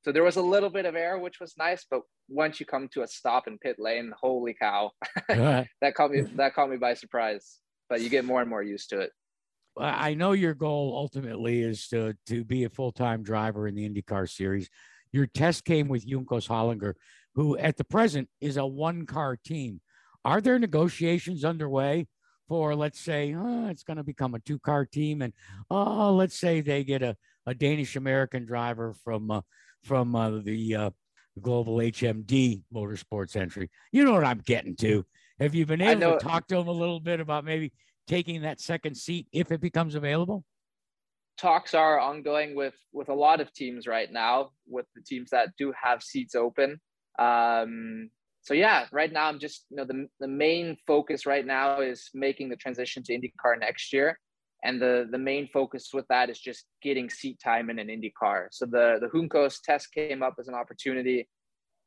[0.05, 1.85] So there was a little bit of air, which was nice.
[1.91, 4.93] But once you come to a stop in pit lane, holy cow,
[5.29, 7.59] that caught me that caught me by surprise.
[7.89, 9.11] But you get more and more used to it.
[9.81, 13.89] I know your goal ultimately is to to be a full time driver in the
[13.89, 14.69] IndyCar series.
[15.13, 16.95] Your test came with Juncos Hollinger,
[17.35, 19.81] who at the present is a one car team.
[20.25, 22.09] Are there negotiations underway
[22.49, 25.23] for, let's say, oh, it's going to become a two car team?
[25.23, 25.33] And
[25.71, 29.41] oh, let's say they get a, a Danish American driver from, uh,
[29.85, 30.91] from uh, the uh,
[31.41, 33.71] global HMD motorsports entry.
[33.93, 35.05] You know what I'm getting to.
[35.41, 37.73] Have you been able to talk to them a little bit about maybe
[38.07, 40.45] taking that second seat if it becomes available?
[41.39, 45.51] talks are ongoing with with a lot of teams right now with the teams that
[45.57, 46.81] do have seats open
[47.19, 48.11] um,
[48.43, 52.11] so yeah right now i'm just you know the, the main focus right now is
[52.13, 54.19] making the transition to indycar next year
[54.65, 58.47] and the the main focus with that is just getting seat time in an indycar
[58.51, 61.29] so the the juncos test came up as an opportunity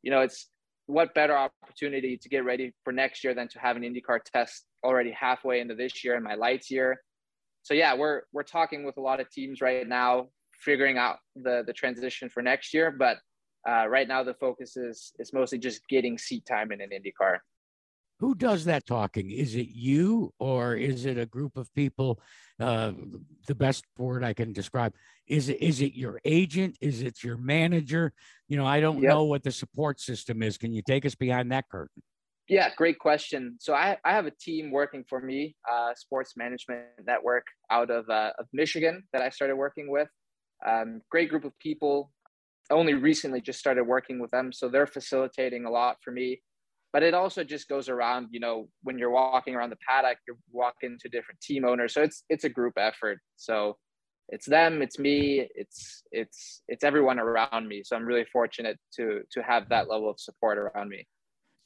[0.03, 0.49] you know it's
[0.87, 4.65] what better opportunity to get ready for next year than to have an indycar test
[4.83, 6.99] already halfway into this year and my lights year
[7.63, 11.63] so yeah, we're we're talking with a lot of teams right now, figuring out the
[11.65, 12.91] the transition for next year.
[12.91, 13.17] But
[13.67, 17.37] uh, right now, the focus is is mostly just getting seat time in an IndyCar.
[18.21, 19.31] Who does that talking?
[19.31, 22.21] Is it you or is it a group of people?
[22.59, 22.91] Uh,
[23.47, 24.93] the best word I can describe
[25.25, 26.77] is it is it your agent?
[26.81, 28.13] Is it your manager?
[28.47, 29.09] You know, I don't yep.
[29.09, 30.59] know what the support system is.
[30.59, 32.03] Can you take us behind that curtain?
[32.47, 33.55] Yeah, great question.
[33.59, 38.09] So I, I have a team working for me, uh, Sports Management Network out of,
[38.09, 40.09] uh, of Michigan that I started working with.
[40.67, 42.11] Um, great group of people.
[42.69, 44.51] Only recently just started working with them.
[44.51, 46.41] So they're facilitating a lot for me.
[46.93, 50.37] But it also just goes around, you know, when you're walking around the paddock, you're
[50.51, 51.93] walking to different team owners.
[51.93, 53.19] So it's it's a group effort.
[53.37, 53.77] So
[54.27, 57.83] it's them, it's me, it's it's it's everyone around me.
[57.83, 61.07] So I'm really fortunate to to have that level of support around me.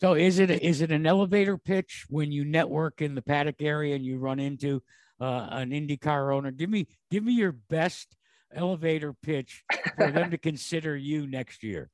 [0.01, 3.95] So is it is it an elevator pitch when you network in the paddock area
[3.95, 4.83] and you run into
[5.21, 6.51] uh, an IndyCar owner?
[6.51, 8.15] Give me give me your best
[8.53, 9.63] elevator pitch
[9.95, 11.89] for them to consider you next year.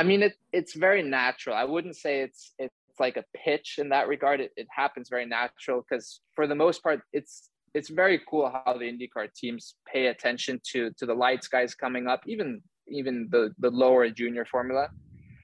[0.00, 1.54] I mean, it, it's very natural.
[1.54, 4.40] I wouldn't say it's it's like a pitch in that regard.
[4.40, 8.72] It, it happens very natural because for the most part, it's it's very cool how
[8.74, 13.42] the IndyCar teams pay attention to to the lights guys coming up, even even the
[13.58, 14.88] the lower junior formula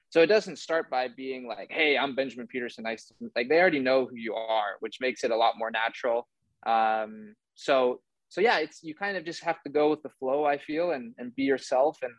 [0.09, 3.79] so it doesn't start by being like, "Hey, I'm Benjamin Pedersen." Nice, like they already
[3.79, 6.27] know who you are, which makes it a lot more natural.
[6.65, 10.45] Um, so, so yeah, it's you kind of just have to go with the flow.
[10.45, 12.13] I feel and and be yourself, and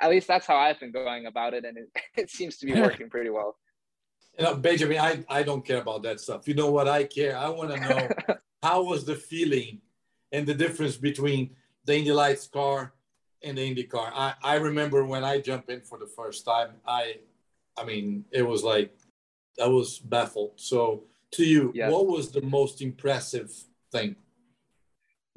[0.00, 2.74] at least that's how I've been going about it, and it, it seems to be
[2.74, 3.56] working pretty well.
[4.38, 6.46] You know, Benjamin, I, I don't care about that stuff.
[6.46, 7.36] You know what I care?
[7.36, 9.80] I want to know how was the feeling
[10.32, 11.50] and the difference between
[11.84, 12.94] the Indy Lights car
[13.42, 14.10] and the Indy car.
[14.14, 17.16] I, I remember when I jumped in for the first time, I
[17.76, 18.94] I mean, it was like
[19.62, 20.52] I was baffled.
[20.56, 23.52] So to you, what was the most impressive
[23.90, 24.16] thing?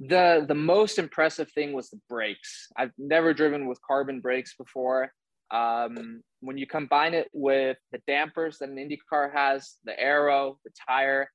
[0.07, 2.67] The the most impressive thing was the brakes.
[2.77, 5.11] I've never driven with carbon brakes before.
[5.51, 10.57] Um, when you combine it with the dampers that an Indy car has, the aero,
[10.65, 11.29] the tire,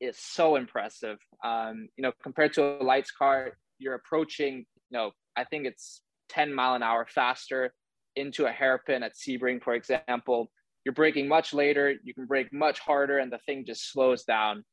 [0.00, 1.18] is so impressive.
[1.44, 6.02] Um, you know, compared to a lights car, you're approaching, you know, I think it's
[6.30, 7.72] 10 mile an hour faster
[8.16, 10.50] into a hairpin at Sebring, for example.
[10.84, 14.64] You're braking much later, you can brake much harder, and the thing just slows down.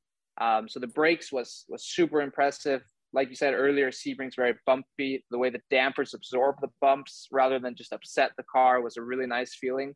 [0.42, 2.82] Um, so the brakes was was super impressive.
[3.18, 5.26] Like you said earlier, Sebring's very bumpy.
[5.32, 9.02] The way the dampers absorb the bumps rather than just upset the car was a
[9.02, 9.96] really nice feeling.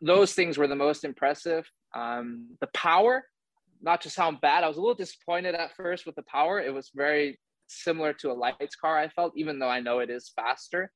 [0.00, 1.66] Those things were the most impressive.
[1.94, 3.26] Um, the power,
[3.82, 6.58] not to sound bad, I was a little disappointed at first with the power.
[6.58, 8.98] It was very similar to a lights car.
[8.98, 10.90] I felt, even though I know it is faster,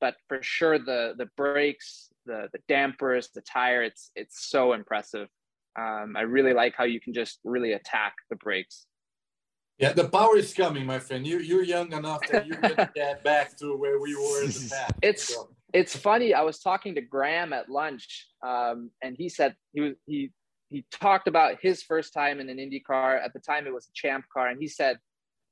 [0.00, 5.28] but for sure the the brakes, the the dampers, the tire, it's it's so impressive.
[5.78, 8.86] Um, I really like how you can just really attack the brakes.
[9.78, 11.26] Yeah, the power is coming, my friend.
[11.26, 14.68] You you're young enough that you can get back to where we were in the
[14.70, 14.94] past.
[15.02, 15.48] It's so.
[15.72, 16.32] it's funny.
[16.32, 20.30] I was talking to Graham at lunch, um, and he said he was he
[20.70, 23.16] he talked about his first time in an Indy car.
[23.16, 24.98] At the time, it was a Champ car, and he said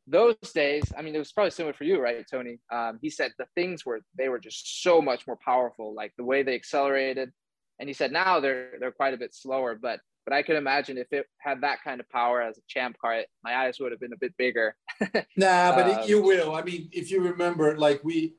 [0.06, 0.84] those days.
[0.96, 2.58] I mean, it was probably similar for you, right, Tony?
[2.72, 6.24] Um, he said the things were they were just so much more powerful, like the
[6.24, 7.32] way they accelerated.
[7.80, 10.98] And he said now they're they're quite a bit slower, but but I could imagine
[10.98, 14.00] if it had that kind of power as a champ car, my eyes would have
[14.00, 14.76] been a bit bigger.
[15.36, 16.54] nah, but um, you will.
[16.54, 18.34] I mean, if you remember, like we,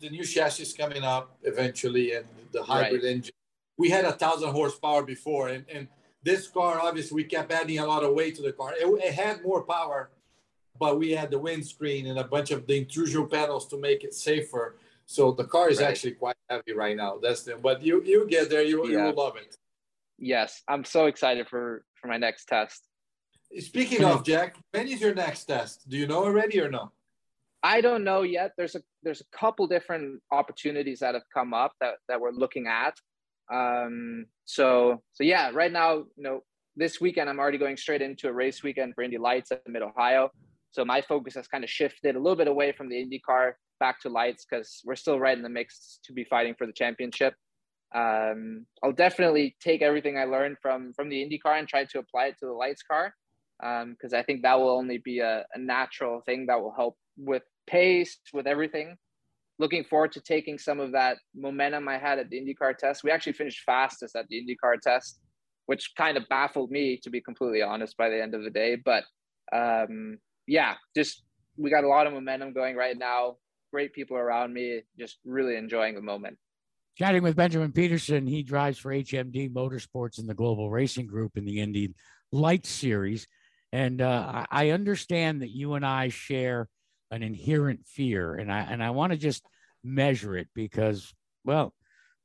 [0.00, 3.12] the new chassis is coming up eventually, and the hybrid right.
[3.12, 3.34] engine.
[3.76, 5.88] We had a thousand horsepower before, and and
[6.22, 8.72] this car obviously we kept adding a lot of weight to the car.
[8.74, 10.10] It, it had more power,
[10.78, 14.14] but we had the windscreen and a bunch of the intrusion panels to make it
[14.14, 14.76] safer.
[15.06, 15.88] So the car is right.
[15.88, 17.18] actually quite heavy right now.
[17.20, 18.90] That's the but you you get there, you, yeah.
[18.90, 19.56] you will love it
[20.20, 22.86] yes, I'm so excited for for my next test.
[23.58, 25.88] Speaking of Jack, when is your next test?
[25.88, 26.92] Do you know already or no?
[27.62, 28.52] I don't know yet.
[28.56, 32.66] There's a there's a couple different opportunities that have come up that that we're looking
[32.66, 32.94] at.
[33.52, 36.40] Um, so so yeah, right now, you know,
[36.76, 39.82] this weekend I'm already going straight into a race weekend for Indy Lights at Mid
[39.82, 40.30] Ohio.
[40.70, 44.00] So my focus has kind of shifted a little bit away from the IndyCar back
[44.02, 47.34] to lights because we're still right in the mix to be fighting for the championship
[47.94, 51.98] um, I'll definitely take everything I learned from from the Indy car and try to
[51.98, 53.14] apply it to the lights car
[53.60, 56.96] because um, I think that will only be a, a, natural thing that will help
[57.18, 58.96] with pace, with everything.
[59.58, 63.04] Looking forward to taking some of that momentum I had at the IndyCar test.
[63.04, 65.20] We actually finished fastest at the IndyCar test,
[65.66, 68.78] which kind of baffled me, to be completely honest, by the end of the day.
[68.82, 69.04] But
[69.52, 70.16] um,
[70.46, 71.22] yeah, just
[71.58, 73.36] we got a lot of momentum going right now.
[73.72, 76.38] Great people around me, just really enjoying the moment.
[76.96, 81.44] Chatting with Benjamin Pedersen, he drives for HMD Motorsports in the Global Racing Group in
[81.44, 81.94] the Indy
[82.32, 83.26] Light Series.
[83.72, 86.68] And uh, I understand that you and I share
[87.10, 89.44] an inherent fear, and I and I want to just
[89.82, 91.12] measure it because,
[91.44, 91.74] well,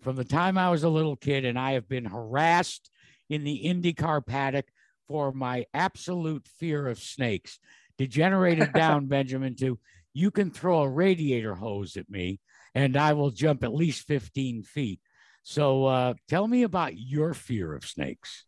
[0.01, 2.89] from the time I was a little kid, and I have been harassed
[3.30, 4.66] in the IndyCar paddock
[5.07, 7.59] for my absolute fear of snakes,
[7.97, 9.80] degenerated down, Benjamin, to
[10.13, 12.39] you can throw a radiator hose at me
[12.76, 14.99] and I will jump at least 15 feet.
[15.43, 18.43] So uh, tell me about your fear of snakes.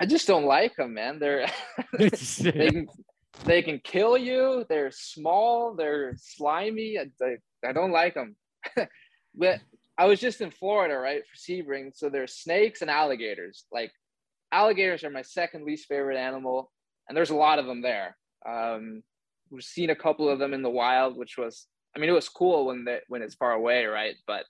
[0.00, 1.20] I just don't like them, man.
[1.20, 1.46] They're
[1.98, 2.86] they, can,
[3.44, 4.66] they can kill you.
[4.68, 5.74] They're small.
[5.74, 6.98] They're slimy.
[6.98, 7.36] I,
[7.66, 8.34] I don't like them.
[9.34, 9.60] but
[9.96, 11.92] I was just in Florida, right, for Sebring.
[11.94, 13.64] So there's snakes and alligators.
[13.70, 13.92] Like
[14.50, 16.72] alligators are my second least favorite animal,
[17.08, 18.16] and there's a lot of them there.
[18.48, 19.02] Um,
[19.50, 22.28] we've seen a couple of them in the wild, which was I mean, it was
[22.28, 24.14] cool when the, when it's far away, right?
[24.26, 24.44] But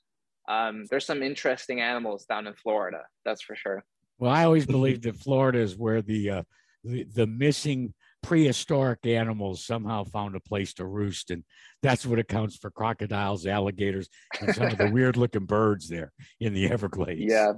[0.48, 3.02] um, there's some interesting animals down in Florida.
[3.24, 3.84] That's for sure.
[4.18, 6.42] Well, I always believed that Florida is where the, uh,
[6.84, 11.44] the the missing prehistoric animals somehow found a place to roost, and
[11.82, 14.08] that's what accounts for crocodiles, alligators,
[14.40, 17.22] and some of the weird looking birds there in the Everglades.
[17.22, 17.54] Yeah.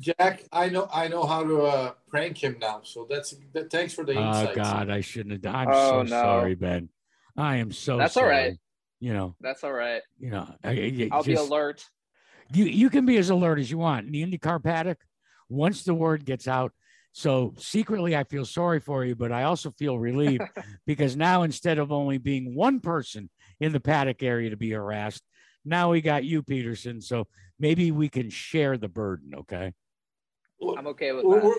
[0.00, 2.80] Jack, I know I know how to uh, prank him now.
[2.82, 3.70] So that's that.
[3.70, 4.48] Thanks for the insight.
[4.50, 5.54] Oh God, I shouldn't have.
[5.54, 6.08] I'm oh, so no.
[6.08, 6.88] sorry, Ben.
[7.36, 7.98] I am so.
[7.98, 8.34] That's sorry.
[8.34, 8.58] all right
[9.04, 10.02] you know that's all right.
[10.18, 11.84] you know I, will be alert.
[12.52, 14.06] You you can be as alert as you want.
[14.06, 14.98] In the indycar paddock
[15.48, 16.72] once the word gets out
[17.16, 20.42] so secretly i feel sorry for you but i also feel relieved
[20.86, 23.30] because now instead of only being one person
[23.60, 25.22] in the paddock area to be harassed
[25.64, 27.00] now we got you Pedersen.
[27.00, 27.26] So
[27.58, 29.72] maybe we can share the burden okay?
[30.76, 31.44] I'm okay with that.
[31.44, 31.54] we're,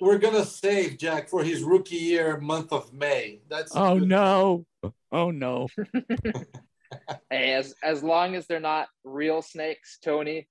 [0.00, 3.40] we're gonna save jack for his rookie year month of may.
[3.48, 4.66] That's oh no.
[5.12, 5.68] Oh no
[7.30, 10.48] hey, as as long as they're not real snakes, Tony,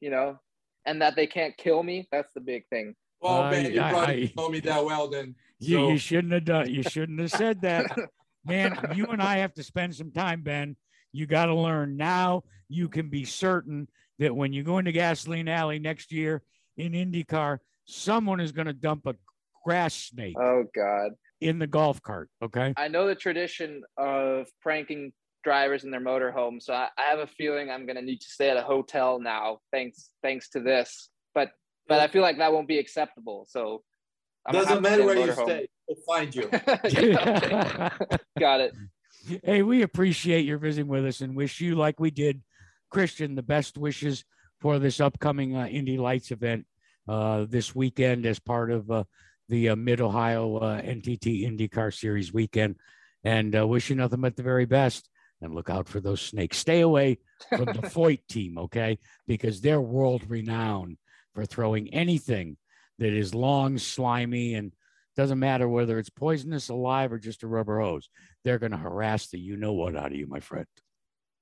[0.00, 0.38] you know,
[0.86, 2.94] and that they can't kill me, that's the big thing.
[3.22, 5.34] Oh Uh, man, you I- probably I- know me that well then.
[5.58, 6.70] You, So- you shouldn't have done.
[6.70, 7.86] You shouldn't have said that,
[8.44, 8.76] man.
[8.94, 10.76] You and I have to spend some time, Ben.
[11.12, 12.42] You got to learn now.
[12.68, 13.88] You can be certain
[14.18, 16.42] that when you go into gasoline alley next year
[16.76, 19.14] in IndyCar, someone is going to dump a
[19.64, 21.12] grass snake Oh God.
[21.40, 22.28] in the golf cart.
[22.42, 22.74] Okay.
[22.76, 25.12] I know the tradition of pranking
[25.44, 28.50] drivers in their motorhome, so I, I have a feeling I'm gonna need to stay
[28.50, 31.10] at a hotel now, thanks thanks to this.
[31.34, 31.50] But
[31.86, 33.46] but I feel like that won't be acceptable.
[33.48, 33.82] So
[34.46, 35.44] I'm Doesn't matter where you motorhome.
[35.44, 36.50] stay, we'll find you.
[36.90, 37.90] Yeah,
[38.38, 38.74] Got it.
[39.44, 42.42] hey, we appreciate your visiting with us and wish you, like we did,
[42.90, 44.24] Christian, the best wishes
[44.60, 46.66] for this upcoming uh, Indy Lights event
[47.08, 49.04] uh, this weekend as part of uh,
[49.48, 52.76] the uh, Mid Ohio uh, NTT IndyCar Series weekend.
[53.24, 55.08] And uh, wish you nothing but the very best.
[55.44, 56.58] And look out for those snakes.
[56.58, 57.18] Stay away
[57.50, 58.98] from the Foyt team, okay?
[59.26, 60.96] Because they're world renowned
[61.34, 62.56] for throwing anything
[62.98, 64.72] that is long, slimy, and
[65.16, 68.08] doesn't matter whether it's poisonous, alive, or just a rubber hose.
[68.44, 70.66] They're going to harass the you know what out of you, my friend.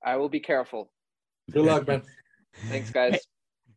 [0.03, 0.91] I will be careful.
[1.51, 2.03] Good luck, man.
[2.67, 3.19] Thanks, guys.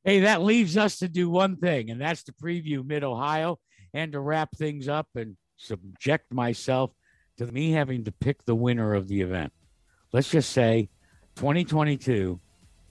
[0.05, 3.59] Hey, that leaves us to do one thing, and that's to preview Mid Ohio
[3.95, 6.93] and to wrap things up and subject myself
[7.39, 9.53] to me having to pick the winner of the event.
[10.13, 10.89] Let's just say
[11.37, 12.39] 2022,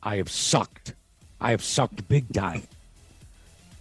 [0.04, 0.94] I have sucked.
[1.42, 2.64] I have sucked big time.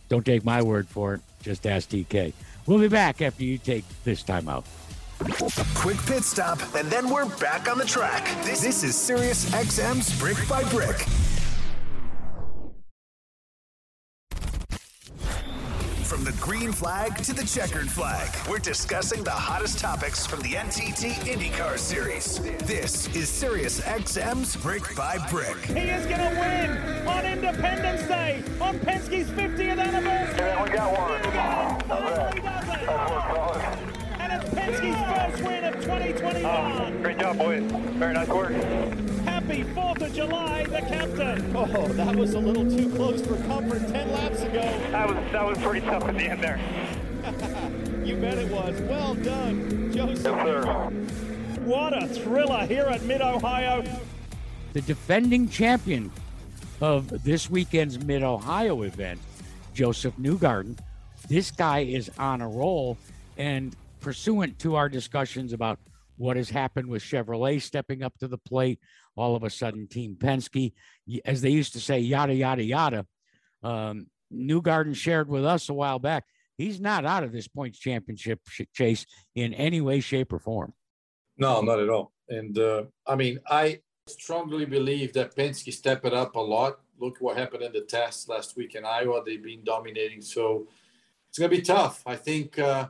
[0.09, 1.21] Don't take my word for it.
[1.43, 2.33] Just ask TK.
[2.67, 4.65] We'll be back after you take this time out.
[5.75, 8.25] Quick pit stop, and then we're back on the track.
[8.45, 11.07] This, this is Sirius XM's Brick by Brick.
[16.05, 20.51] From the green flag to the checkered flag, we're discussing the hottest topics from the
[20.51, 22.41] NTT IndyCar Series.
[22.67, 25.57] This is Sirius XM's Brick by Brick.
[25.65, 30.63] He is going to win on Independence Day on Penske's 50th anniversary.
[30.63, 31.23] we got one.
[31.23, 32.41] Here we.
[32.41, 34.21] Finally does it.
[34.21, 37.03] And it's Penske's first win of 2021.
[37.03, 37.63] Great job, boys.
[37.63, 38.53] Very nice work.
[39.47, 41.55] Happy 4th of July, the captain.
[41.55, 44.63] Oh, that was a little too close for comfort 10 laps ago.
[44.91, 46.61] That was that was pretty tough at the end there.
[48.05, 48.79] You bet it was.
[48.83, 50.23] Well done, Josef.
[50.23, 50.63] Yes, sir.
[51.65, 53.83] What a thriller here at Mid Ohio.
[54.75, 56.11] the defending champion
[56.83, 59.21] of this weekend's Mid Ohio event,
[59.73, 60.77] Josef Newgarden.
[61.29, 62.99] This guy is on a roll,
[63.39, 65.79] and pursuant to our discussions about
[66.17, 68.81] what has happened with Chevrolet stepping up to the plate,
[69.17, 70.73] all of a sudden, Team Penske,
[71.25, 73.07] as they used to say, yada yada yada.
[73.63, 76.25] Um, Newgarden shared with us a while back.
[76.57, 80.73] He's not out of this points championship sh- chase in any way, shape, or form.
[81.37, 82.13] No, not at all.
[82.29, 86.79] And uh, I mean, I strongly believe that Penske stepped it up a lot.
[86.99, 89.23] Look what happened in the test last week in Iowa.
[89.25, 90.21] They've been dominating.
[90.21, 90.69] So
[91.29, 92.03] it's going to be tough.
[92.07, 92.89] I think uh,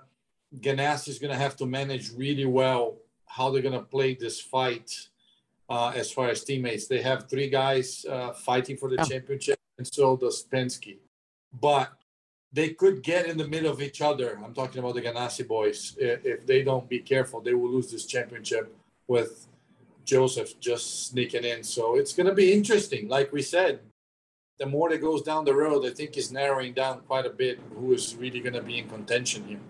[0.56, 2.98] Ganassi is going to have to manage really well
[3.36, 5.08] how they're going to play this fight
[5.68, 6.86] uh, as far as teammates.
[6.86, 9.04] They have three guys uh, fighting for the Yeah.
[9.12, 10.98] championship, and so does Penske.
[11.68, 11.88] But
[12.52, 14.28] they could get in the middle of each other.
[14.44, 15.96] I'm talking about the Ganassi boys.
[15.98, 18.64] If they don't be careful, they will lose this championship
[19.08, 19.32] with
[20.04, 21.64] Josef just sneaking in.
[21.64, 23.08] So it's going to be interesting.
[23.08, 23.80] Like we said,
[24.60, 27.58] the more that goes down the road, I think is narrowing down quite a bit
[27.76, 29.64] who is really going to be in contention here.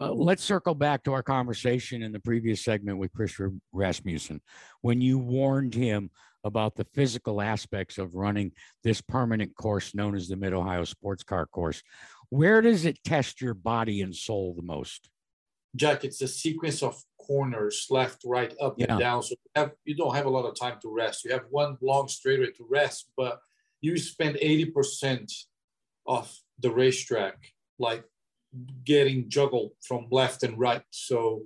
[0.00, 3.36] Uh, let's circle back to our conversation in the previous segment with Chris
[3.72, 4.40] Rasmussen
[4.80, 6.10] when you warned him
[6.44, 8.52] about the physical aspects of running
[8.84, 11.82] this permanent course known as the Mid Ohio Sports Car Course.
[12.30, 15.10] Where does it test your body and soul the most?
[15.74, 18.86] Jack, it's a sequence of corners, left, right, up, Yeah.
[18.90, 19.22] and down.
[19.22, 21.24] So you, have, you don't have a lot of time to rest.
[21.24, 23.40] You have one long straightaway to rest, but
[23.80, 25.32] you spend 80%
[26.06, 28.04] of the racetrack like
[28.84, 30.82] getting juggled from left and right.
[30.90, 31.42] So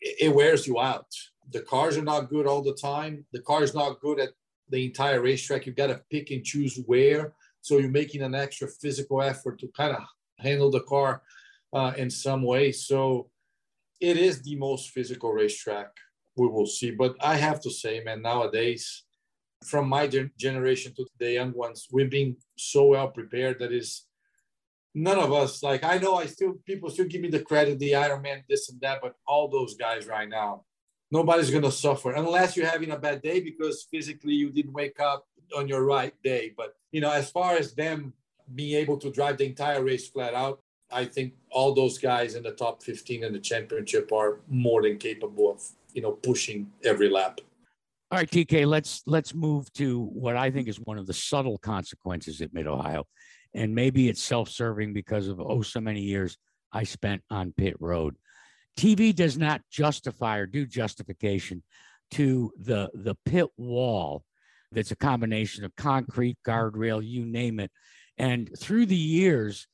[0.00, 1.06] it, wears you out.
[1.50, 3.24] The cars are not good all the time.
[3.32, 4.30] The car is not good at
[4.68, 5.66] the entire racetrack.
[5.66, 7.34] You've got to pick and choose where.
[7.60, 10.02] So you're making an extra physical effort to kind of
[10.38, 11.22] handle the car
[11.72, 12.72] uh, in some way.
[12.72, 13.30] So
[14.00, 15.88] it is the most physical racetrack
[16.36, 16.90] we will see.
[16.90, 19.04] But I have to say, man, nowadays,
[19.64, 20.06] from my
[20.38, 24.05] generation to the young ones, we've been so well prepared that is
[24.96, 27.94] none of us like I know I still people still give me the credit, the
[27.94, 30.64] Iron Man, this and that, but all those guys right now,
[31.10, 35.26] nobody's gonna suffer unless you're having a bad day because physically you didn't wake up
[35.54, 36.52] on your right day.
[36.56, 38.14] But you know, as far as them
[38.54, 42.42] being able to drive the entire race flat out, I think all those guys in
[42.42, 47.10] the top 15 in the championship are more than capable of, you know, pushing every
[47.10, 47.40] lap.
[48.12, 51.58] All right, TK, let's let's move to what I think is one of the subtle
[51.58, 53.04] consequences at Mid Ohio,
[53.54, 56.36] And maybe it's self serving because of oh, so many years
[56.72, 58.16] I spent on pit road.
[58.78, 61.62] TV does not justify or do justification
[62.12, 64.22] to the, the pit wall
[64.72, 67.70] that's a combination of concrete, guardrail, you name it.
[68.18, 69.66] And through the years,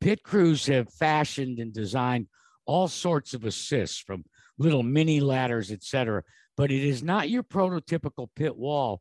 [0.00, 2.26] pit crews have fashioned and designed
[2.66, 4.24] all sorts of assists from
[4.58, 6.22] little mini ladders, etc.
[6.56, 9.00] But it is not your prototypical pit wall,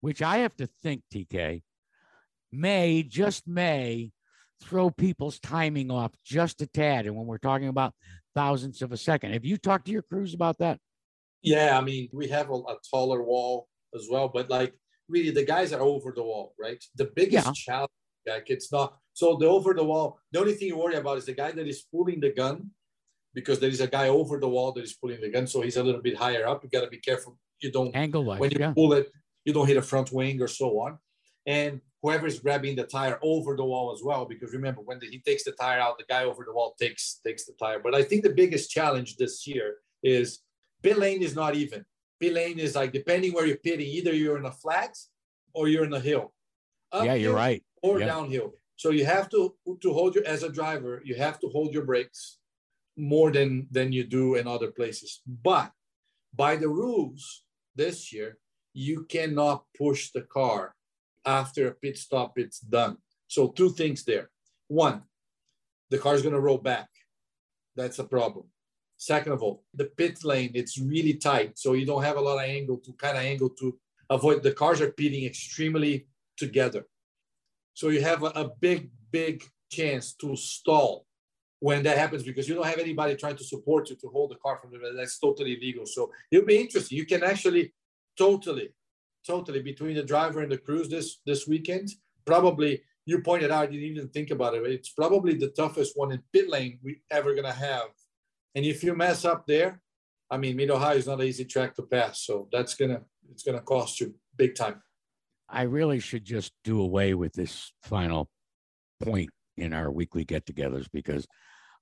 [0.00, 1.62] which I have to think, TK,
[2.52, 4.10] may, just may,
[4.62, 7.06] throw people's timing off just a tad.
[7.06, 7.94] And when we're talking about
[8.34, 10.78] thousandths of a second, have you talked to your crews about that?
[11.42, 14.74] Yeah, I mean, we have a, a taller wall as well, but like
[15.08, 16.82] really the guys are over the wall, right?
[16.96, 17.52] The biggest yeah.
[17.54, 17.90] challenge,
[18.26, 21.26] like it's not so the over the wall, the only thing you worry about is
[21.26, 22.70] the guy that is pulling the gun
[23.34, 25.46] because there is a guy over the wall that is pulling the gun.
[25.46, 26.62] So he's a little bit higher up.
[26.62, 27.38] You got to be careful.
[27.60, 28.72] You don't angle wise, when you yeah.
[28.72, 29.10] pull it,
[29.44, 30.98] you don't hit a front wing or so on.
[31.46, 35.06] And whoever is grabbing the tire over the wall as well, because remember when the,
[35.06, 37.78] he takes the tire out, the guy over the wall takes takes the tire.
[37.78, 40.40] But I think the biggest challenge this year is
[40.82, 41.84] pit lane is not even.
[42.20, 44.96] Pit lane is like depending where you're pitting, either you're in a flat
[45.54, 46.32] or you're in a hill.
[46.92, 47.62] yeah, you're right.
[47.82, 48.06] Or yeah.
[48.06, 48.52] downhill.
[48.76, 51.84] So you have to to hold your as a driver, you have to hold your
[51.84, 52.38] brakes
[52.96, 55.22] more than than you do in other places.
[55.26, 55.70] But
[56.34, 57.44] by the rules
[57.76, 58.38] this year,
[58.74, 60.74] you cannot push the car
[61.24, 62.32] after a pit stop.
[62.36, 62.96] It's done.
[63.28, 64.30] So two things there.
[64.68, 65.02] One,
[65.90, 66.88] the car is going to roll back.
[67.76, 68.46] That's a problem.
[68.96, 72.38] Second of all, the pit lane it's really tight, so you don't have a lot
[72.38, 73.76] of angle to kind of angle to
[74.08, 74.42] avoid.
[74.42, 76.06] The cars are pitting extremely
[76.36, 76.86] together,
[77.74, 79.42] so you have a, a big big
[79.72, 81.04] chance to stall
[81.58, 84.36] when that happens because you don't have anybody trying to support you to hold the
[84.36, 87.72] car from the that's totally illegal so it'll be interesting you can actually
[88.18, 88.68] totally
[89.26, 91.90] totally between the driver and the crews this this weekend.
[92.24, 96.12] Probably you pointed out you didn't even think about it it's probably the toughest one
[96.12, 97.88] in pit lane we ever gonna have.
[98.54, 99.80] And if you mess up there
[100.30, 103.42] i mean mid ohio is not an easy track to pass so that's gonna it's
[103.42, 104.82] gonna cost you big time.
[105.48, 108.30] I really should just do away with this final
[109.02, 111.26] point in our weekly get-togethers because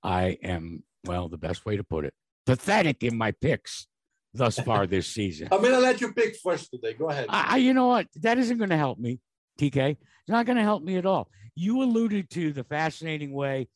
[0.02, 2.14] I am, well, the best way to put it,
[2.46, 3.86] pathetic in my picks
[4.32, 5.48] thus far this season.
[5.50, 6.94] I'm going to let you pick first today.
[6.94, 7.26] Go ahead.
[7.28, 8.06] I, you know what?
[8.16, 9.20] That isn't going to help me,
[9.58, 9.90] TK.
[9.90, 11.28] It's not going to help me at all.
[11.54, 13.68] You alluded to the fascinating way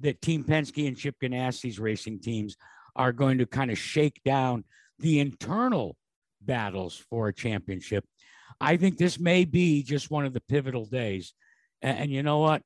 [0.00, 2.56] that Team Penske and Chip Ganassi's racing teams
[2.94, 4.64] are going to kind of shake down
[4.98, 5.96] the internal
[6.40, 8.04] battles for a championship.
[8.60, 11.32] I think this may be just one of the pivotal days.
[11.80, 12.62] And, and you know what?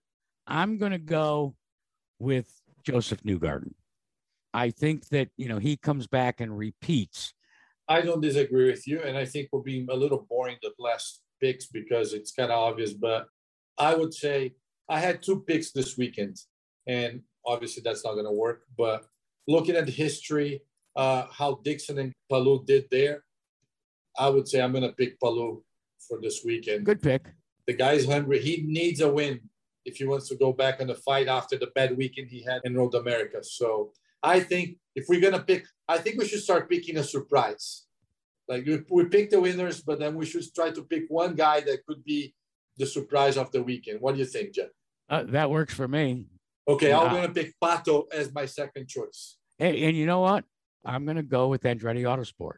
[0.47, 1.55] I'm going to go
[2.18, 2.51] with
[2.82, 3.72] Josef Newgarden.
[4.53, 7.34] I think that, you know, he comes back and repeats.
[7.89, 9.01] I don't disagree with you.
[9.03, 12.59] And I think we're being a little boring the last picks because it's kind of
[12.59, 12.93] obvious.
[12.93, 13.28] But
[13.78, 14.55] I would say
[14.89, 16.37] I had two picks this weekend.
[16.87, 18.62] And obviously that's not going to work.
[18.76, 19.05] But
[19.47, 20.62] looking at the history,
[20.97, 23.24] uh, how Dixon and Palou did there,
[24.18, 25.62] I would say I'm going to pick Palou
[26.09, 26.87] for this weekend.
[26.87, 27.26] Good pick.
[27.66, 28.41] The guy's hungry.
[28.41, 29.41] He needs a win
[29.84, 32.61] if he wants to go back on the fight after the bad weekend he had
[32.64, 33.43] in Road America.
[33.43, 37.84] So I think if we're gonna pick, I think we should start picking a surprise.
[38.49, 41.61] Like we, we pick the winners, but then we should try to pick one guy
[41.61, 42.34] that could be
[42.78, 44.01] the surprise of the weekend.
[44.01, 44.70] What do you think, Jeff?
[45.09, 46.24] Uh, that works for me.
[46.66, 49.36] Okay, I'm gonna pick Pato as my second choice.
[49.59, 50.44] Hey, and you know what?
[50.84, 52.57] I'm gonna go with Andretti Autosport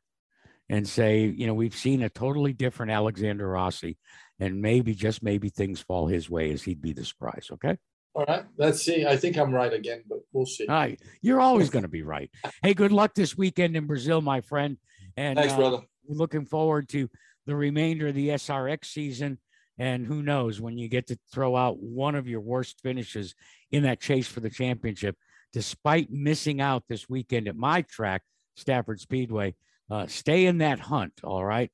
[0.68, 3.99] and say, you know, we've seen a totally different Alexander Rossi
[4.39, 7.49] and maybe just maybe things fall his way as he'd be the surprise.
[7.53, 7.76] Okay.
[8.14, 8.45] All right.
[8.57, 9.07] Let's see.
[9.07, 10.66] I think I'm right again, but we'll see.
[10.66, 11.01] All right.
[11.20, 12.30] You're always going to be right.
[12.62, 14.78] Hey, good luck this weekend in Brazil, my friend.
[15.16, 15.78] And thanks, uh, brother.
[16.09, 17.11] Looking forward to
[17.47, 19.39] the remainder of the SRX season.
[19.78, 23.34] And who knows when you get to throw out one of your worst finishes
[23.70, 25.16] in that chase for the championship,
[25.53, 28.22] despite missing out this weekend at my track,
[28.57, 29.55] Stafford Speedway.
[29.91, 31.12] Uh, stay in that hunt.
[31.22, 31.70] All right.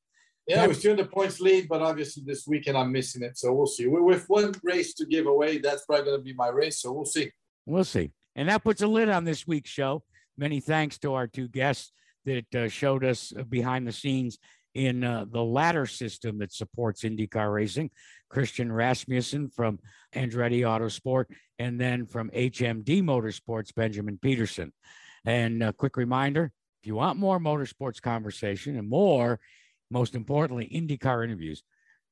[0.46, 3.38] Yeah, we're still in the points lead, but obviously this weekend I'm missing it.
[3.38, 3.86] So we'll see.
[3.86, 6.80] We with one race to give away, that's probably going to be my race.
[6.80, 7.30] So we'll see.
[7.64, 8.10] We'll see.
[8.36, 10.02] And that puts a lid on this week's show.
[10.36, 11.92] Many thanks to our two guests
[12.24, 14.38] that uh, showed us behind the scenes
[14.74, 17.90] in uh, the ladder system that supports IndyCar racing.
[18.28, 19.78] Christian Rasmussen from
[20.12, 21.26] Andretti Autosport,
[21.60, 24.72] and then from HMD Motorsports, Benjamin Pedersen.
[25.24, 26.50] And a quick reminder
[26.82, 29.38] if you want more motorsports conversation and more
[29.90, 31.62] most importantly, IndyCar interviews,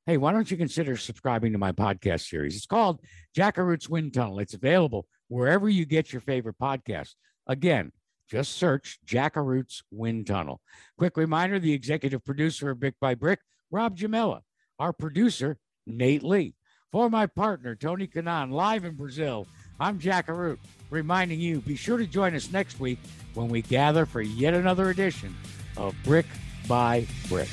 [0.07, 2.57] hey, why don't you consider subscribing to my podcast series?
[2.57, 3.01] It's called
[3.35, 4.39] Jack Arute's Wind Tunnel.
[4.39, 7.15] It's available wherever you get your favorite podcast.
[7.47, 7.91] Again,
[8.31, 10.61] just search Jack Arute's Wind Tunnel.
[10.99, 14.41] Quick reminder the executive producer of Brick by Brick, Rob Jamella.
[14.79, 16.55] Our producer, Nate Lee.
[16.91, 19.47] For my partner, Tony Kanaan, live in Brazil,
[19.81, 20.59] I'm Jack Arute,
[20.91, 22.99] reminding you be sure to join us next week
[23.33, 25.35] when we gather for yet another edition
[25.79, 26.27] of Brick
[26.69, 27.49] by Brick.